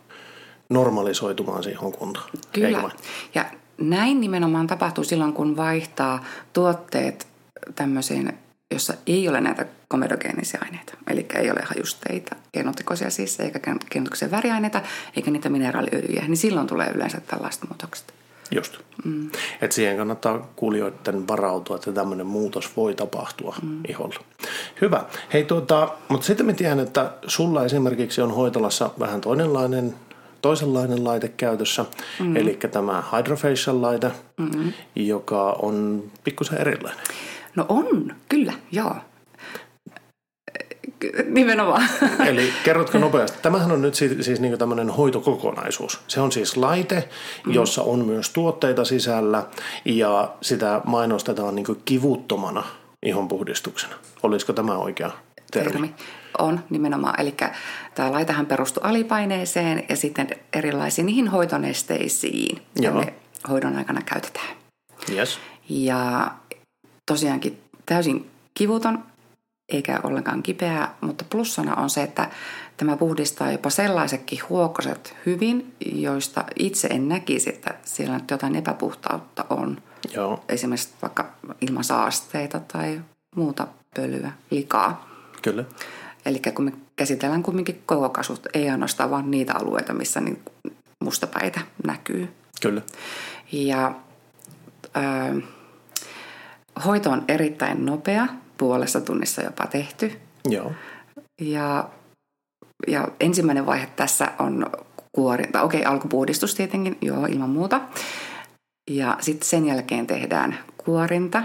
normalisoitumaan 0.71 1.63
siihen 1.63 1.93
kuntoon. 1.93 2.27
Kyllä. 2.53 2.91
Ja 3.35 3.45
näin 3.79 4.21
nimenomaan 4.21 4.67
tapahtuu 4.67 5.05
silloin, 5.05 5.33
kun 5.33 5.57
vaihtaa 5.57 6.25
tuotteet 6.53 7.27
tämmöisiin 7.75 8.39
jossa 8.73 8.95
ei 9.07 9.29
ole 9.29 9.41
näitä 9.41 9.67
komedogeenisia 9.93 10.61
aineita. 10.63 10.93
Eli 11.11 11.27
ei 11.35 11.51
ole 11.51 11.61
hajusteita, 11.65 12.37
kenotikoisia 12.53 13.11
siis, 13.11 13.41
eikä 13.41 13.59
kenotikoisia 13.91 14.31
väriaineita, 14.31 14.81
eikä 15.17 15.31
niitä 15.31 15.49
mineraaliöljyjä, 15.49 16.23
niin 16.23 16.37
silloin 16.37 16.67
tulee 16.67 16.91
yleensä 16.95 17.21
tällaista 17.21 17.67
muutokset. 17.67 18.15
Just. 18.51 18.79
Mm. 19.05 19.31
Et 19.61 19.73
siihen 19.73 19.97
kannattaa 19.97 20.49
kuulijoiden 20.57 21.29
varautua, 21.29 21.77
että 21.77 21.93
tämmöinen 21.93 22.27
muutos 22.27 22.77
voi 22.77 22.95
tapahtua 22.95 23.57
mm. 23.63 23.81
iholla. 23.89 24.21
Hyvä. 24.81 25.05
Hei 25.33 25.45
tuota, 25.45 25.89
mutta 26.09 26.27
sitten 26.27 26.47
me 26.47 26.53
tiedän, 26.53 26.81
että 26.81 27.13
sulla 27.27 27.65
esimerkiksi 27.65 28.21
on 28.21 28.35
hoitolassa 28.35 28.91
vähän 28.99 29.21
toinenlainen 29.21 29.95
toisenlainen 30.43 31.05
laite 31.05 31.29
käytössä, 31.29 31.85
mm. 32.21 32.37
eli 32.37 32.59
tämä 32.73 33.03
hydrofacial-laite, 33.13 34.11
mm-hmm. 34.37 34.73
joka 34.97 35.57
on 35.63 36.03
pikkusen 36.25 36.59
erilainen. 36.59 37.05
No 37.57 37.67
on, 37.69 38.15
kyllä, 38.29 38.53
joo. 38.73 38.97
Nimenomaan. 41.27 41.89
Eli 42.29 42.53
kerrotko 42.65 42.99
nopeasti? 42.99 43.39
Tämähän 43.43 43.73
on 43.73 43.83
nyt 43.83 43.95
siis, 43.95 44.13
siis 44.21 44.41
niin 44.41 44.59
tämmöinen 44.59 44.91
hoitokokonaisuus. 44.91 46.01
Se 46.09 46.21
on 46.21 46.33
siis 46.33 46.57
laite, 46.57 47.09
mm. 47.47 47.53
jossa 47.53 47.83
on 47.83 48.05
myös 48.05 48.31
tuotteita 48.31 48.85
sisällä 48.85 49.47
ja 49.85 50.35
sitä 50.41 50.81
mainostetaan 50.85 51.55
niin 51.55 51.67
kivuttomana 51.85 52.65
ihonpuhdistuksena. 53.03 53.95
Olisiko 54.23 54.53
tämä 54.53 54.79
oikea 54.79 55.11
termi? 55.53 55.73
termi. 55.73 55.95
On 56.39 56.61
nimenomaan. 56.71 57.21
Eli 57.21 57.35
tämä 57.95 58.13
laitehan 58.13 58.47
perustuu 58.47 58.83
alipaineeseen 58.83 59.85
ja 59.89 59.97
sitten 59.97 60.29
erilaisiin 60.53 61.07
niihin 61.07 61.29
hoitonesteisiin, 61.29 62.63
joita 62.77 62.99
me 62.99 63.15
hoidon 63.49 63.77
aikana 63.77 64.03
käytetään. 64.03 64.57
Yes. 65.11 65.39
Ja 65.69 66.31
tosiaankin 67.07 67.61
täysin 67.87 68.31
kivuton 68.55 69.05
eikä 69.73 70.01
ollenkaan 70.03 70.43
kipeää, 70.43 70.95
mutta 71.01 71.25
plussana 71.31 71.75
on 71.75 71.91
se, 71.91 72.03
että 72.03 72.31
tämä 72.77 72.97
puhdistaa 72.97 73.53
jopa 73.53 73.71
sellaisetkin 73.71 74.39
huokoset 74.49 75.17
hyvin, 75.27 75.75
joista 75.93 76.45
itse 76.59 76.89
en 76.89 77.09
näkisi, 77.09 77.51
että 77.51 77.75
siellä 77.85 78.19
nyt 78.19 78.31
jotain 78.31 78.57
epäpuhtautta 78.57 79.45
on. 79.51 79.83
Joo. 80.15 80.45
Esimerkiksi 80.49 80.89
vaikka 81.03 81.33
ilman 81.61 81.85
saasteita 81.85 82.61
tai 82.61 83.01
muuta 83.37 83.67
pölyä, 83.97 84.33
likaa. 84.51 85.09
Kyllä. 85.43 85.65
Eli 86.27 86.41
kun 86.55 86.65
me 86.65 86.73
käsitellään 86.97 87.43
kumminkin 87.43 87.83
koko 87.87 88.09
kasvut, 88.09 88.47
ei 88.55 88.71
ainoastaan 88.71 89.11
vain 89.11 89.31
niitä 89.31 89.53
alueita, 89.55 89.93
missä 89.93 90.21
niin 90.21 90.43
mustapäitä 91.01 91.61
näkyy. 91.87 92.29
Kyllä. 92.63 92.83
Ja... 93.53 93.95
Öö, 94.97 95.41
Hoito 96.87 97.11
on 97.11 97.25
erittäin 97.29 97.87
nopea, 97.87 98.27
puolessa 98.57 99.01
tunnissa 99.01 99.43
jopa 99.43 99.67
tehty. 99.67 100.21
Joo. 100.49 100.73
Ja, 101.41 101.91
ja 102.87 103.09
ensimmäinen 103.21 103.67
vaihe 103.67 103.87
tässä 103.97 104.33
on 104.39 104.67
kuorinta. 105.13 105.63
Okei, 105.63 105.85
alkupuhdistus 105.85 106.55
tietenkin, 106.55 106.99
joo, 107.01 107.27
ilman 107.27 107.51
muuta. 107.51 107.81
Ja 108.91 109.17
sitten 109.21 109.49
sen 109.49 109.67
jälkeen 109.67 110.07
tehdään 110.07 110.59
kuorinta 110.77 111.43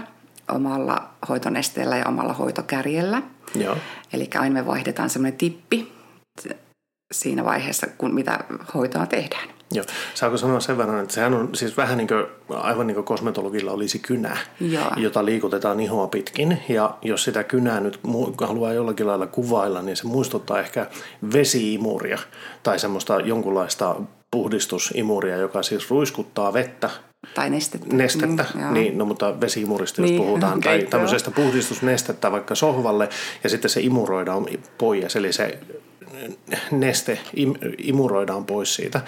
omalla 0.48 1.10
hoitonesteellä 1.28 1.96
ja 1.96 2.06
omalla 2.06 2.32
hoitokärjellä. 2.32 3.22
Joo. 3.54 3.76
Eli 4.12 4.30
aina 4.38 4.54
me 4.54 4.66
vaihdetaan 4.66 5.10
semmoinen 5.10 5.38
tippi 5.38 5.92
siinä 7.12 7.44
vaiheessa, 7.44 7.86
kun 7.86 8.14
mitä 8.14 8.44
hoitoa 8.74 9.06
tehdään. 9.06 9.48
Joo. 9.72 9.84
Saako 10.14 10.36
sanoa 10.36 10.60
sen 10.60 10.78
verran, 10.78 11.02
että 11.02 11.14
sehän 11.14 11.34
on 11.34 11.48
siis 11.54 11.76
vähän 11.76 11.98
niin 11.98 12.08
kuin, 12.08 12.24
aivan 12.58 12.86
niin 12.86 12.94
kuin 12.94 13.04
kosmetologilla 13.04 13.72
olisi 13.72 13.98
kynä, 13.98 14.36
Joo. 14.60 14.90
jota 14.96 15.24
liikutetaan 15.24 15.80
ihoa 15.80 16.06
pitkin. 16.06 16.62
Ja 16.68 16.94
jos 17.02 17.24
sitä 17.24 17.44
kynää 17.44 17.80
nyt 17.80 18.00
haluaa 18.40 18.72
jollakin 18.72 19.06
lailla 19.06 19.26
kuvailla, 19.26 19.82
niin 19.82 19.96
se 19.96 20.06
muistuttaa 20.06 20.60
ehkä 20.60 20.86
vesiimuria 21.32 22.18
tai 22.62 22.78
semmoista 22.78 23.20
jonkunlaista 23.20 23.96
puhdistusimuria, 24.30 25.36
joka 25.36 25.62
siis 25.62 25.90
ruiskuttaa 25.90 26.52
vettä 26.52 26.90
tai 27.34 27.50
nestettä. 27.50 27.96
Nestettä, 27.96 28.44
mm, 28.54 28.72
niin, 28.72 28.98
no 28.98 29.04
mutta 29.04 29.40
vesiimurista 29.40 30.00
jos 30.00 30.10
niin, 30.10 30.22
puhutaan, 30.22 30.58
okay, 30.58 30.78
tai 30.78 30.90
tämmöisestä 30.90 31.30
puhdistusnestettä 31.30 32.32
vaikka 32.32 32.54
sohvalle, 32.54 33.08
ja 33.44 33.50
sitten 33.50 33.70
se 33.70 33.80
imuroidaan 33.80 34.46
pois, 34.78 35.16
eli 35.16 35.32
se 35.32 35.58
neste 36.70 37.18
im, 37.34 37.54
imuroidaan 37.78 38.44
pois 38.44 38.74
siitä, 38.74 39.00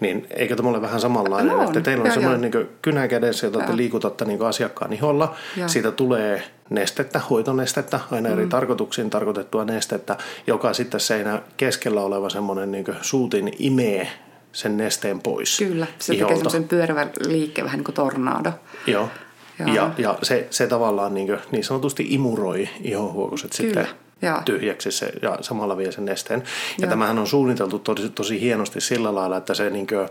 niin 0.00 0.26
eikö 0.30 0.56
tämä 0.56 0.68
ole 0.68 0.82
vähän 0.82 1.00
samanlainen, 1.00 1.52
no 1.52 1.58
on. 1.58 1.64
että 1.64 1.80
teillä 1.80 2.04
on 2.04 2.12
semmoinen 2.12 2.40
niin 2.40 2.68
kynä 2.82 3.08
kädessä, 3.08 3.46
jota 3.46 3.58
te 3.58 3.76
liikutatte 3.76 4.24
niin 4.24 4.42
asiakkaan 4.42 4.92
iholla, 4.92 5.34
ja. 5.56 5.68
siitä 5.68 5.90
tulee 5.90 6.42
nestettä, 6.70 7.20
hoitonestettä, 7.30 8.00
aina 8.10 8.28
eri 8.28 8.42
mm. 8.42 8.48
tarkoituksiin 8.48 9.10
tarkoitettua 9.10 9.64
nestettä, 9.64 10.16
joka 10.46 10.72
sitten 10.72 11.00
seinä 11.00 11.42
keskellä 11.56 12.00
oleva 12.00 12.30
semmoinen 12.30 12.72
niin 12.72 12.84
suutin 13.02 13.52
imee 13.58 14.08
sen 14.52 14.76
nesteen 14.76 15.20
pois. 15.20 15.58
Kyllä, 15.58 15.86
se 15.98 16.14
iholta. 16.14 16.26
tekee 16.26 16.36
semmoisen 16.36 16.68
pyörävän 16.68 17.10
liikkeen, 17.26 17.64
vähän 17.64 17.78
niin 17.78 17.84
kuin 17.84 17.94
tornado. 17.94 18.52
Joo, 18.86 19.08
ja, 19.74 19.90
ja 19.98 20.18
se, 20.22 20.46
se 20.50 20.66
tavallaan 20.66 21.14
niin, 21.14 21.26
kuin, 21.26 21.38
niin 21.50 21.64
sanotusti 21.64 22.06
imuroi 22.08 22.68
ihohuokoset 22.80 23.52
sitten 23.52 23.88
ja. 24.22 24.42
tyhjäksi 24.44 24.92
se, 24.92 25.12
ja 25.22 25.38
samalla 25.40 25.76
vie 25.76 25.92
sen 25.92 26.04
nesteen. 26.04 26.42
Ja 26.78 26.88
ja 26.88 26.90
tämähän 26.90 27.18
on 27.18 27.26
suunniteltu 27.26 27.78
tosi, 27.78 28.10
tosi 28.10 28.40
hienosti 28.40 28.80
sillä 28.80 29.14
lailla, 29.14 29.36
että 29.36 29.54
se, 29.54 29.70
niin 29.70 29.86
kuin, 29.86 30.08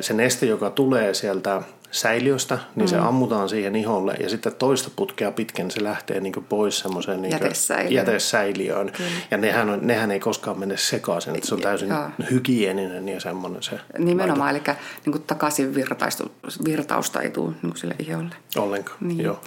se 0.00 0.14
neste, 0.14 0.46
joka 0.46 0.70
tulee 0.70 1.14
sieltä 1.14 1.62
säiliöstä, 1.90 2.58
niin 2.76 2.84
mm. 2.84 2.88
se 2.88 2.96
ammutaan 2.96 3.48
siihen 3.48 3.76
iholle 3.76 4.14
ja 4.20 4.28
sitten 4.28 4.54
toista 4.54 4.90
putkea 4.96 5.32
pitkin 5.32 5.70
se 5.70 5.84
lähtee 5.84 6.20
niin 6.20 6.46
pois 6.48 6.78
semmoiseen 6.78 7.22
niin 7.22 7.32
jätesäiliöön. 7.32 7.92
jätesäiliöön. 7.92 8.92
Ja 9.30 9.36
nehän, 9.36 9.70
on, 9.70 9.78
nehän 9.82 10.10
ei 10.10 10.20
koskaan 10.20 10.58
mene 10.58 10.76
sekaisin, 10.76 11.34
että 11.34 11.48
se 11.48 11.54
on 11.54 11.60
täysin 11.60 11.88
Joo. 11.88 12.10
hygieninen 12.30 13.08
ja 13.08 13.20
semmoinen 13.20 13.62
se 13.62 13.80
Nimenomaan, 13.98 14.50
eli 14.50 14.62
niin 15.04 15.12
kuin 15.12 15.22
takaisin 15.22 15.74
virtaistu, 15.74 16.32
virtausta 16.64 17.22
ei 17.22 17.30
tule 17.30 17.50
niin 17.50 17.60
kuin 17.60 17.76
sille 17.76 17.94
iholle. 17.98 18.34
ollenkaan. 18.56 18.98
Niin. 19.00 19.20
Joo. 19.20 19.40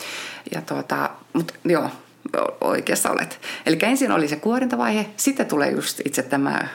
Ja 0.55 0.61
tuota, 0.61 1.09
mutta 1.33 1.53
joo, 1.65 1.89
oikeassa 2.61 3.11
olet. 3.11 3.39
Eli 3.65 3.77
ensin 3.81 4.11
oli 4.11 4.27
se 4.27 4.35
kuorintavaihe, 4.35 5.05
sitten 5.17 5.45
tulee 5.45 5.71
just 5.71 5.99
itse 6.05 6.23
tämä 6.23 6.67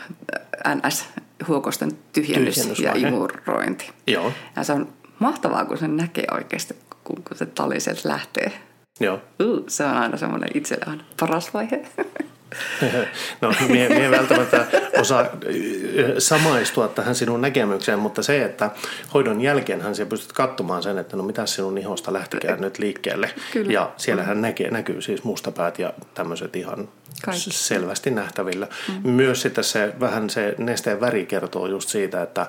NS-huokosten 0.68 1.92
tyhjennys, 2.12 2.78
ja 2.78 2.92
imurointi. 2.94 3.90
Joo. 4.06 4.32
Ja 4.56 4.64
se 4.64 4.72
on 4.72 4.88
mahtavaa, 5.18 5.64
kun 5.64 5.78
sen 5.78 5.96
näkee 5.96 6.24
oikeasti, 6.30 6.76
kun, 7.04 7.22
kun 7.22 7.36
se 7.36 7.46
tali 7.46 7.80
sieltä 7.80 8.08
lähtee. 8.08 8.52
Joo. 9.00 9.20
Uh, 9.42 9.64
se 9.68 9.84
on 9.84 9.96
aina 9.96 10.16
semmoinen 10.16 10.50
itselle 10.54 10.98
paras 11.20 11.54
vaihe. 11.54 11.86
No, 13.40 13.52
mie, 13.68 13.88
mie 13.88 14.10
välttämättä 14.10 14.66
osaa 15.00 15.20
ö, 15.20 16.14
samaistua 16.20 16.88
tähän 16.88 17.14
sinun 17.14 17.40
näkemykseen, 17.40 17.98
mutta 17.98 18.22
se, 18.22 18.44
että 18.44 18.70
hoidon 19.14 19.40
jälkeenhän 19.40 19.94
sä 19.94 20.06
pystyt 20.06 20.32
katsomaan 20.32 20.82
sen, 20.82 20.98
että 20.98 21.16
no 21.16 21.22
mitä 21.22 21.46
sinun 21.46 21.78
ihosta 21.78 22.12
lähtikään 22.12 22.60
nyt 22.60 22.78
liikkeelle. 22.78 23.30
Kyllä. 23.52 23.72
Ja 23.72 23.90
siellähän 23.96 24.42
näkee, 24.42 24.70
näkyy 24.70 25.02
siis 25.02 25.24
mustapäät 25.24 25.78
ja 25.78 25.92
tämmöiset 26.14 26.56
ihan 26.56 26.88
Kaikki. 27.24 27.50
selvästi 27.50 28.10
nähtävillä. 28.10 28.66
Mm. 29.04 29.10
Myös 29.10 29.42
sitten 29.42 29.64
se 29.64 29.92
vähän 30.00 30.30
se 30.30 30.54
nesteen 30.58 31.00
väri 31.00 31.26
kertoo 31.26 31.66
just 31.66 31.88
siitä, 31.88 32.22
että 32.22 32.46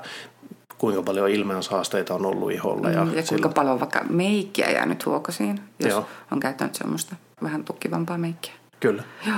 kuinka 0.78 1.02
paljon 1.04 1.30
ilmeän 1.30 1.64
saasteita 1.64 2.14
on 2.16 2.26
ollut 2.26 2.52
iholla. 2.52 2.90
Ja, 2.90 2.94
Ja, 2.94 3.00
ja 3.00 3.06
kuinka 3.06 3.30
sillä- 3.30 3.50
paljon 3.50 3.80
vaikka 3.80 4.02
meikkiä 4.10 4.72
jäänyt 4.72 5.06
huokosiin, 5.06 5.60
jos 5.80 5.90
Joo. 5.92 6.06
on 6.32 6.40
käyttänyt 6.40 6.76
semmoista 6.76 7.16
vähän 7.44 7.64
tukkivampaa 7.64 8.18
meikkiä. 8.18 8.54
Kyllä. 8.80 9.04
Joo. 9.28 9.36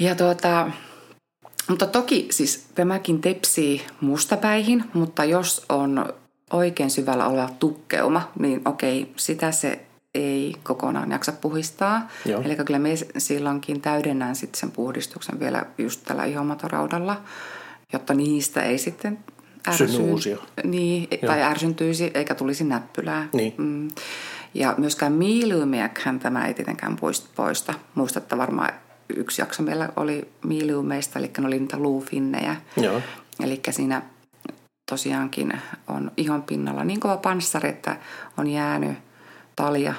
Ja 0.00 0.14
tuota, 0.14 0.70
mutta 1.68 1.86
toki 1.86 2.28
siis 2.30 2.66
tämäkin 2.74 3.20
tepsii 3.20 3.86
mustapäihin, 4.00 4.84
mutta 4.92 5.24
jos 5.24 5.64
on 5.68 6.14
oikein 6.52 6.90
syvällä 6.90 7.26
oleva 7.26 7.48
tukkeuma, 7.58 8.32
niin 8.38 8.62
okei, 8.64 9.12
sitä 9.16 9.52
se 9.52 9.80
ei 10.14 10.56
kokonaan 10.62 11.10
jaksa 11.10 11.32
puhistaa. 11.32 12.08
Joo. 12.24 12.42
Eli 12.42 12.56
kyllä 12.56 12.78
me 12.78 12.90
silloinkin 13.18 13.80
täydennän 13.80 14.36
sitten 14.36 14.60
sen 14.60 14.70
puhdistuksen 14.70 15.40
vielä 15.40 15.66
just 15.78 16.00
tällä 16.04 16.24
ihomatoraudalla, 16.24 17.20
jotta 17.92 18.14
niistä 18.14 18.62
ei 18.62 18.78
sitten 18.78 19.18
uusia. 20.00 20.36
Niin, 20.64 21.08
tai 21.26 21.42
ärsyntyisi 21.42 22.10
eikä 22.14 22.34
tulisi 22.34 22.64
näppylää. 22.64 23.28
Niin. 23.32 23.54
Mm. 23.58 23.88
Ja 24.54 24.74
myöskään 24.78 25.12
miiliumiahan 25.12 26.18
tämä 26.18 26.46
ei 26.46 26.54
tietenkään 26.54 26.96
poist- 26.98 27.28
poista. 27.36 27.74
Muistatte 27.94 28.38
varmaan 28.38 28.72
yksi 29.16 29.42
jakso 29.42 29.62
meillä 29.62 29.88
oli 29.96 30.28
miiliumeista, 30.44 31.18
eli 31.18 31.30
ne 31.38 31.46
oli 31.46 31.58
niitä 31.58 31.78
luufinnejä. 31.78 32.56
Joo. 32.76 33.02
Eli 33.40 33.60
siinä 33.70 34.02
tosiaankin 34.90 35.52
on 35.88 36.12
ihon 36.16 36.42
pinnalla 36.42 36.84
niin 36.84 37.00
kova 37.00 37.16
panssari, 37.16 37.68
että 37.68 37.96
on 38.36 38.46
jäänyt 38.46 38.98
talia 39.56 39.94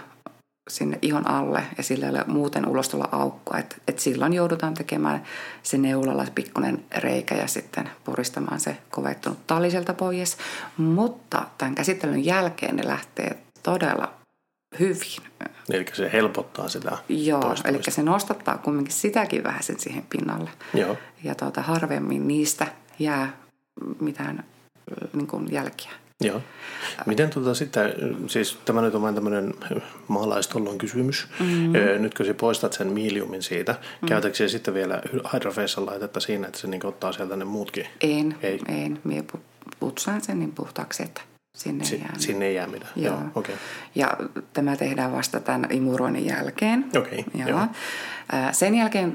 sinne 0.69 0.99
ihon 1.01 1.27
alle 1.27 1.63
ja 1.77 1.83
sillä 1.83 2.05
ei 2.05 2.11
ole 2.11 2.23
muuten 2.27 2.67
ulostolla 2.67 3.09
aukkoa. 3.11 3.57
Et, 3.57 3.81
et 3.87 3.99
silloin 3.99 4.33
joudutaan 4.33 4.73
tekemään 4.73 5.23
se 5.63 5.77
neulalla 5.77 6.25
pikkuinen 6.35 6.85
reikä 6.97 7.35
ja 7.35 7.47
sitten 7.47 7.89
puristamaan 8.03 8.59
se 8.59 8.77
kovettunut 8.91 9.47
tali 9.47 9.71
sieltä 9.71 9.93
pois. 9.93 10.37
Mutta 10.77 11.45
tämän 11.57 11.75
käsittelyn 11.75 12.25
jälkeen 12.25 12.75
ne 12.75 12.87
lähtee 12.87 13.37
todella 13.63 14.20
hyvin. 14.79 15.21
Eli 15.69 15.85
se 15.93 16.09
helpottaa 16.13 16.69
sitä 16.69 16.97
Joo, 17.09 17.55
eli 17.65 17.79
se 17.89 18.03
nostattaa 18.03 18.57
kumminkin 18.57 18.93
sitäkin 18.93 19.43
vähän 19.43 19.63
sen 19.63 19.79
siihen 19.79 20.05
pinnalle. 20.09 20.49
Joo. 20.73 20.97
Ja 21.23 21.35
tuota, 21.35 21.61
harvemmin 21.61 22.27
niistä 22.27 22.67
jää 22.99 23.37
mitään 23.99 24.43
niin 25.13 25.27
kuin 25.27 25.51
jälkiä. 25.51 25.91
Joo. 26.21 26.41
Miten 27.05 27.29
tuota 27.29 27.53
sitten, 27.53 27.93
siis 28.27 28.57
tämä 28.65 28.81
nyt 28.81 28.95
on 28.95 29.01
vain 29.01 29.15
tämmöinen 29.15 29.53
maalaistollon 30.07 30.77
kysymys. 30.77 31.27
Mm-hmm. 31.39 31.73
Nyt 31.99 32.13
kun 32.13 32.25
sä 32.25 32.33
poistat 32.33 32.73
sen 32.73 32.87
miiliumin 32.87 33.43
siitä, 33.43 33.71
mm-hmm. 33.71 34.07
käytätkö 34.07 34.49
sitten 34.49 34.73
vielä 34.73 35.01
hydrofacial 35.33 35.85
laitetta 35.85 36.19
siinä, 36.19 36.47
että 36.47 36.59
se 36.59 36.67
niin 36.67 36.85
ottaa 36.85 37.11
sieltä 37.11 37.35
ne 37.35 37.45
muutkin? 37.45 37.85
En, 38.01 38.35
Ei. 38.41 38.59
en. 38.67 38.99
Mie 39.03 39.23
pu- 39.33 39.39
putsaan 39.79 40.21
sen 40.21 40.39
niin 40.39 40.51
puhtaaksi, 40.51 41.03
että 41.03 41.21
sinne 41.57 41.83
ei 41.91 41.99
jää. 41.99 42.13
sinne 42.17 42.45
ei 42.45 42.55
jää 42.55 42.67
mitään. 42.67 42.91
Joo. 42.95 43.15
Joo. 43.15 43.23
Okei. 43.35 43.55
Ja 43.95 44.17
tämä 44.53 44.75
tehdään 44.75 45.11
vasta 45.11 45.39
tämän 45.39 45.67
imuroinnin 45.71 46.25
jälkeen. 46.25 46.85
Okei, 46.97 47.25
Joo. 47.35 47.49
joo. 47.49 47.67
Sen 48.51 48.75
jälkeen, 48.75 49.13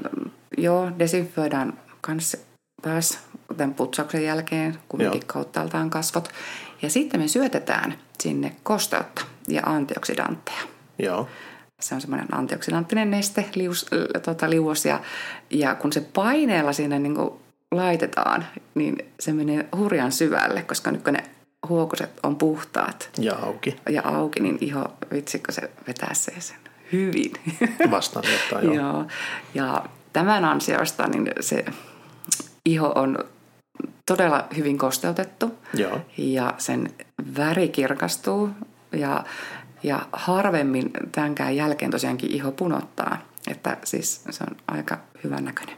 joo, 0.57 0.91
desinfioidaan 0.99 1.73
kans 2.01 2.37
taas 2.81 3.19
tämän 3.57 3.73
putsauksen 3.73 4.23
jälkeen 4.23 4.77
Joo. 4.99 5.19
kauttaaltaan 5.25 5.89
kasvot. 5.89 6.29
Ja 6.81 6.89
sitten 6.89 7.19
me 7.19 7.27
syötetään 7.27 7.93
sinne 8.19 8.55
kosteutta 8.63 9.21
ja 9.47 9.61
antioksidantteja. 9.65 10.61
Joo. 10.99 11.27
Se 11.81 11.95
on 11.95 12.01
semmoinen 12.01 12.33
antioksidanttinen 12.33 13.11
neste, 13.11 13.45
lius, 13.55 13.85
äh, 13.93 14.21
tota, 14.21 14.49
liuos, 14.49 14.85
ja, 14.85 14.99
ja 15.49 15.75
kun 15.75 15.93
se 15.93 16.01
paineella 16.01 16.73
sinne 16.73 16.99
niin 16.99 17.15
laitetaan, 17.71 18.45
niin 18.75 18.97
se 19.19 19.33
menee 19.33 19.65
hurjan 19.77 20.11
syvälle, 20.11 20.61
koska 20.61 20.91
nyt 20.91 21.03
kun 21.03 21.13
ne 21.13 21.23
huokoset 21.69 22.19
on 22.23 22.35
puhtaat 22.35 23.09
Ja 23.17 23.35
auki. 23.35 23.75
ja 23.89 24.01
auki, 24.05 24.39
niin 24.39 24.57
iho, 24.61 24.85
vitsi, 25.13 25.39
kun 25.39 25.53
se 25.53 25.71
vetää 25.87 26.13
se 26.13 26.33
sen 26.39 26.57
hyvin. 26.91 27.31
Vastaan 27.91 28.25
ottaa, 28.35 28.61
joo. 28.61 28.75
Joo. 28.75 29.05
Ja 29.53 29.85
tämän 30.13 30.45
ansiosta 30.45 31.07
niin 31.07 31.31
se 31.39 31.65
iho 32.65 32.91
on 32.95 33.17
todella 34.05 34.47
hyvin 34.57 34.77
kosteutettu 34.77 35.57
Joo. 35.73 35.99
ja 36.17 36.53
sen 36.57 36.89
väri 37.37 37.69
kirkastuu 37.69 38.49
ja, 38.91 39.23
ja 39.83 40.07
harvemmin 40.13 40.91
tämänkään 41.11 41.55
jälkeen 41.55 41.91
tosiaankin 41.91 42.31
iho 42.31 42.51
punottaa. 42.51 43.17
Että 43.47 43.77
siis 43.83 44.23
se 44.29 44.43
on 44.43 44.57
aika 44.67 44.97
hyvän 45.23 45.45
näköinen. 45.45 45.77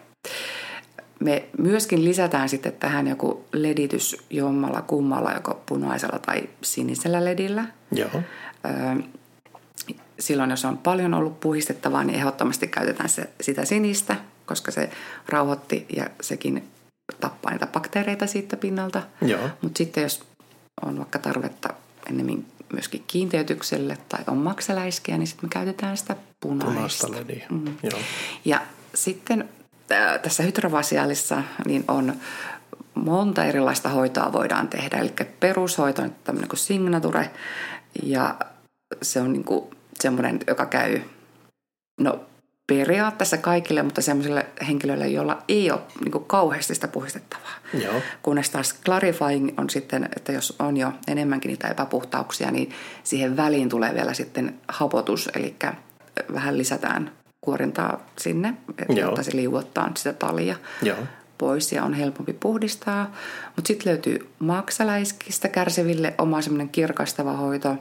Me 1.20 1.50
myöskin 1.58 2.06
lisätään 2.06 2.50
sitten 2.50 2.74
tähän 2.74 3.08
joku 3.08 3.46
leditys 3.54 4.18
jommalla 4.30 4.82
kummalla, 4.82 5.32
joko 5.32 5.62
punaisella 5.66 6.20
tai 6.20 6.50
sinisellä 6.62 7.26
ledillä. 7.26 7.66
Joo. 7.92 8.10
Öö, 8.66 9.04
silloin, 10.20 10.50
jos 10.50 10.66
on 10.66 10.78
paljon 10.78 11.14
ollut 11.14 11.40
puhistettavaa, 11.40 12.04
niin 12.04 12.20
ehdottomasti 12.20 12.68
käytetään 12.68 13.10
se, 13.10 13.30
sitä 13.42 13.66
sinistä, 13.66 14.16
koska 14.46 14.72
se 14.72 14.90
rauhoitti 15.30 15.86
ja 15.96 16.10
sekin 16.22 16.70
tappaa 17.20 17.52
niitä 17.52 17.68
bakteereita 17.68 18.28
siitä 18.28 18.58
pinnalta. 18.58 19.02
Joo. 19.22 19.50
Mutta 19.62 19.78
sitten 19.78 20.04
jos 20.04 20.24
on 20.86 20.98
vaikka 20.98 21.20
tarvetta 21.20 21.74
ennemmin 22.10 22.46
myöskin 22.74 23.04
kiinteytykselle 23.08 23.98
tai 24.10 24.20
on 24.28 24.38
maksaläiskiä, 24.38 25.18
niin 25.18 25.28
sitten 25.28 25.46
me 25.46 25.50
käytetään 25.50 25.98
sitä 25.98 26.16
punaista. 26.40 26.74
Punaista 26.74 27.12
lediä. 27.12 27.46
Mm. 27.50 27.66
Joo. 27.84 28.00
Ja 28.46 28.62
sitten 28.94 29.50
tässä 30.22 30.44
hydrovasiaalissa 30.44 31.44
niin 31.66 31.84
on 31.88 32.14
monta 32.96 33.46
erilaista 33.46 33.90
hoitoa 33.90 34.34
voidaan 34.34 34.68
tehdä. 34.68 34.98
Eli 34.98 35.14
perushoito 35.40 36.02
on 36.02 36.16
tämmöinen 36.24 36.50
kuin 36.50 36.60
signature 36.60 37.30
ja 38.04 38.36
se 39.02 39.22
on 39.22 39.34
niin 39.34 39.44
kuin 39.44 39.66
semmoinen, 40.00 40.40
joka 40.48 40.66
käy 40.66 41.02
no, 42.00 42.20
periaatteessa 42.68 43.38
kaikille, 43.38 43.84
mutta 43.84 44.02
semmoisille 44.02 44.46
henkilöille, 44.68 45.08
joilla 45.08 45.44
ei 45.48 45.72
ole 45.72 45.82
niin 46.04 46.12
kuin 46.12 46.26
kauheasti 46.26 46.76
sitä 46.76 46.88
puhistettavaa. 46.88 47.52
Joo. 47.84 48.02
Kunnes 48.22 48.50
taas 48.50 48.76
clarifying 48.86 49.60
on 49.60 49.70
sitten, 49.70 50.10
että 50.16 50.32
jos 50.32 50.56
on 50.60 50.78
jo 50.78 50.92
enemmänkin 51.08 51.50
niitä 51.50 51.68
epäpuhtauksia, 51.68 52.52
niin 52.52 52.72
siihen 53.04 53.38
väliin 53.38 53.70
tulee 53.70 53.94
vielä 53.94 54.14
sitten 54.14 54.60
hapotus, 54.68 55.30
eli 55.36 55.56
vähän 56.34 56.58
lisätään 56.58 57.12
kuorintaa 57.42 58.06
sinne, 58.18 58.54
Joo. 58.90 59.00
jotta 59.00 59.24
se 59.24 59.36
liuottaa 59.36 59.92
sitä 59.96 60.14
talia 60.14 60.56
Joo. 60.82 60.98
pois 61.38 61.72
ja 61.72 61.84
on 61.84 61.94
helpompi 61.94 62.34
puhdistaa. 62.34 63.12
Mutta 63.56 63.68
sitten 63.68 63.92
löytyy 63.92 64.30
maksaläiskistä 64.40 65.48
kärsiville 65.48 66.14
oma 66.18 66.42
semmoinen 66.42 66.70
kirkastava 66.70 67.34
hoito. 67.34 67.78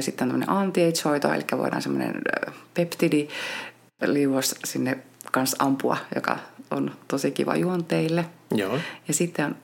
Sitten 0.00 0.24
on 0.24 0.28
tämmöinen 0.28 0.50
anti-age-hoito, 0.50 1.32
eli 1.32 1.44
voidaan 1.58 1.82
semmoinen 1.82 2.14
peptidi 2.74 3.28
liuos 4.06 4.54
sinne 4.64 4.98
kanssa 5.32 5.56
ampua, 5.60 5.96
joka 6.14 6.38
on 6.70 6.90
tosi 7.08 7.30
kiva 7.30 7.56
juonteille. 7.56 8.24
Joo. 8.54 8.78
Ja 9.08 9.14
sitten 9.14 9.44
on, 9.44 9.56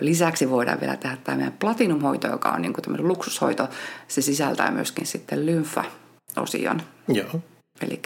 lisäksi 0.00 0.50
voidaan 0.50 0.80
vielä 0.80 0.96
tehdä 0.96 1.16
tämä 1.24 1.36
meidän 1.36 1.56
platinumhoito, 1.58 2.28
joka 2.28 2.48
on 2.48 2.62
niin 2.62 2.72
kuin 2.72 3.08
luksushoito. 3.08 3.68
Se 4.08 4.22
sisältää 4.22 4.70
myöskin 4.70 5.06
sitten 5.06 5.46
lymfa-osion. 5.46 6.82
Joo. 7.08 7.40
Eli 7.82 8.02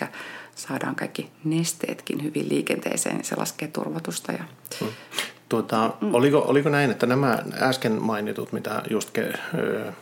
saadaan 0.54 0.96
kaikki 0.96 1.30
nesteetkin 1.44 2.22
hyvin 2.22 2.48
liikenteeseen, 2.48 3.16
niin 3.16 3.24
se 3.24 3.36
laskee 3.36 3.68
turvatusta. 3.68 4.32
Ja... 4.32 4.44
Tuota, 5.48 5.92
mm. 6.00 6.14
oliko, 6.14 6.38
oliko 6.38 6.68
näin, 6.68 6.90
että 6.90 7.06
nämä 7.06 7.38
äsken 7.60 8.02
mainitut, 8.02 8.52
mitä 8.52 8.82
just 8.90 9.10
ke, 9.10 9.32
ö, 9.58 9.92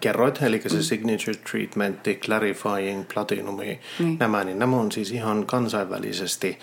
kerroit, 0.00 0.42
eli 0.42 0.62
se 0.66 0.82
signature 0.82 1.38
treatmentti, 1.50 2.14
clarifying, 2.14 3.04
platinumi, 3.14 3.80
niin. 3.98 4.18
nämä, 4.18 4.44
niin 4.44 4.58
nämä 4.58 4.76
on 4.76 4.92
siis 4.92 5.12
ihan 5.12 5.46
kansainvälisesti 5.46 6.58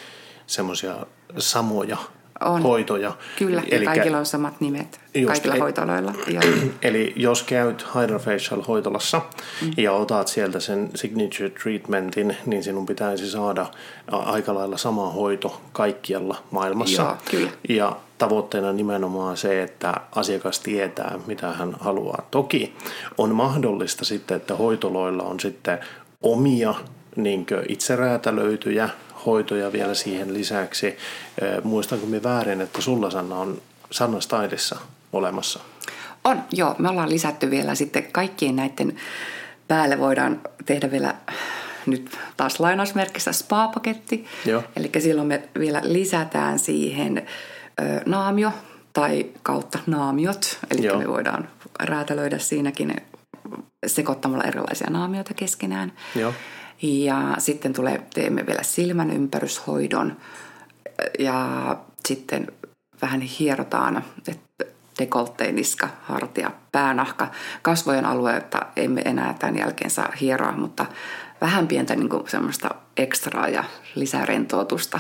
semmoisia 0.48 1.06
samoja 1.38 1.98
on. 2.42 2.62
hoitoja. 2.62 3.18
Kyllä, 3.40 3.62
Elikkä, 3.62 3.86
kaikilla 3.86 4.18
on 4.18 4.26
samat 4.26 4.62
nimet 4.62 5.00
just, 5.16 5.28
kaikilla 5.28 5.56
hoitoloilla. 5.56 6.14
Eli 6.82 7.14
jos 7.16 7.44
käyt 7.44 7.86
Hydrofacial 7.96 8.62
hoitolassa 8.62 9.22
mm. 9.62 9.72
ja 9.78 9.92
otat 9.92 10.28
sieltä 10.28 10.60
sen 10.60 10.90
signature 10.96 11.50
treatmentin, 11.50 12.38
niin 12.46 12.64
sinun 12.64 12.86
pitäisi 12.86 13.32
saada 13.32 13.66
aika 14.12 14.54
lailla 14.54 14.78
sama 14.78 15.10
hoito 15.10 15.62
kaikkialla 15.72 16.44
maailmassa. 16.52 17.02
Joo, 17.02 17.18
kyllä. 17.32 17.50
Ja 17.70 17.98
tavoitteena 18.18 18.74
nimenomaan 18.74 19.38
se, 19.38 19.64
että 19.64 19.94
asiakas 20.16 20.60
tietää, 20.60 21.20
mitä 21.28 21.54
hän 21.54 21.76
haluaa. 21.80 22.28
Toki 22.32 22.76
on 23.18 23.36
mahdollista 23.36 24.06
sitten, 24.06 24.38
että 24.38 24.56
hoitoloilla 24.56 25.24
on 25.24 25.40
sitten 25.40 25.80
omia 26.22 26.76
niin 27.16 27.46
itseräätälöityjä 27.70 28.90
hoitoja 29.26 29.74
vielä 29.74 29.94
siihen 29.94 30.34
lisäksi. 30.34 30.98
Muistanko 31.64 32.06
me 32.06 32.24
väärin, 32.24 32.62
että 32.62 32.82
sulla 32.82 33.10
Sanna 33.10 33.36
on 33.36 33.62
Sanna 33.92 34.22
Stylissa 34.22 34.80
olemassa? 35.14 35.60
On, 36.24 36.44
joo. 36.52 36.76
Me 36.78 36.90
ollaan 36.90 37.10
lisätty 37.10 37.50
vielä 37.50 37.76
sitten 37.76 38.04
kaikkien 38.12 38.56
näiden 38.56 38.96
päälle 39.68 40.00
voidaan 40.00 40.42
tehdä 40.66 40.92
vielä 40.92 41.16
nyt 41.86 42.18
taas 42.38 42.60
lainausmerkissä 42.60 43.32
spa-paketti. 43.32 44.26
Joo. 44.46 44.64
Eli 44.76 44.92
silloin 45.00 45.28
me 45.28 45.50
vielä 45.60 45.82
lisätään 45.84 46.60
siihen 46.60 47.18
ö, 47.82 48.02
naamio 48.06 48.52
tai 48.94 49.26
kautta 49.44 49.80
naamiot. 49.88 50.60
Eli 50.72 50.98
me 50.98 51.08
voidaan 51.08 51.50
räätälöidä 51.80 52.38
siinäkin 52.40 52.96
sekoittamalla 53.88 54.44
erilaisia 54.44 54.90
naamioita 54.90 55.34
keskenään. 55.34 55.94
Joo. 56.16 56.34
Ja 56.82 57.36
sitten 57.38 57.74
tulee, 57.74 58.02
teemme 58.14 58.46
vielä 58.46 58.64
silmän 58.64 59.12
ympäryshoidon 59.12 60.18
ja 61.20 61.78
sitten 62.08 62.48
vähän 63.02 63.22
hierotaan, 63.22 64.04
että 64.28 64.66
dekoltteen, 65.00 65.56
niska, 65.56 65.90
hartia, 66.02 66.52
päänahka. 66.72 67.28
Kasvojen 67.62 68.06
alueelta 68.06 68.66
emme 68.76 69.02
enää 69.02 69.36
tämän 69.40 69.58
jälkeen 69.58 69.90
saa 69.90 70.12
hieroa, 70.22 70.52
mutta 70.52 70.86
vähän 71.42 71.68
pientä 71.68 71.96
niin 71.96 72.10
kuin 72.10 72.30
semmoista 72.30 72.70
ekstraa 72.98 73.50
ja 73.50 73.64
lisää 73.96 74.26
rentoutusta, 74.26 75.00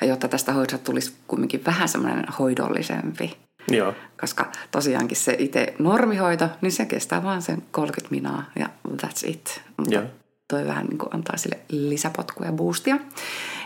ja 0.00 0.06
jotta 0.06 0.28
tästä 0.28 0.52
hoidosta 0.52 0.78
tulisi 0.78 1.16
kumminkin 1.26 1.64
vähän 1.64 1.88
semmoinen 1.88 2.24
hoidollisempi. 2.38 3.36
Joo. 3.70 3.94
Koska 4.20 4.52
tosiaankin 4.70 5.16
se 5.16 5.36
itse 5.38 5.74
normihoito, 5.78 6.48
niin 6.60 6.72
se 6.72 6.86
kestää 6.86 7.22
vaan 7.22 7.42
sen 7.42 7.62
30 7.70 8.14
minaa 8.14 8.44
ja 8.58 8.68
that's 9.02 9.28
it. 9.28 9.62
Mutta 9.76 9.94
Joo 9.94 10.04
toi 10.48 10.66
vähän 10.66 10.86
niin 10.86 10.98
kuin 10.98 11.14
antaa 11.14 11.36
sille 11.36 11.58
lisäpotkua 11.68 12.46
ja 12.46 12.52
boostia. 12.52 12.98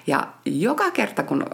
Ja 0.06 0.28
joka 0.44 0.90
kerta, 0.90 1.22
kun 1.22 1.46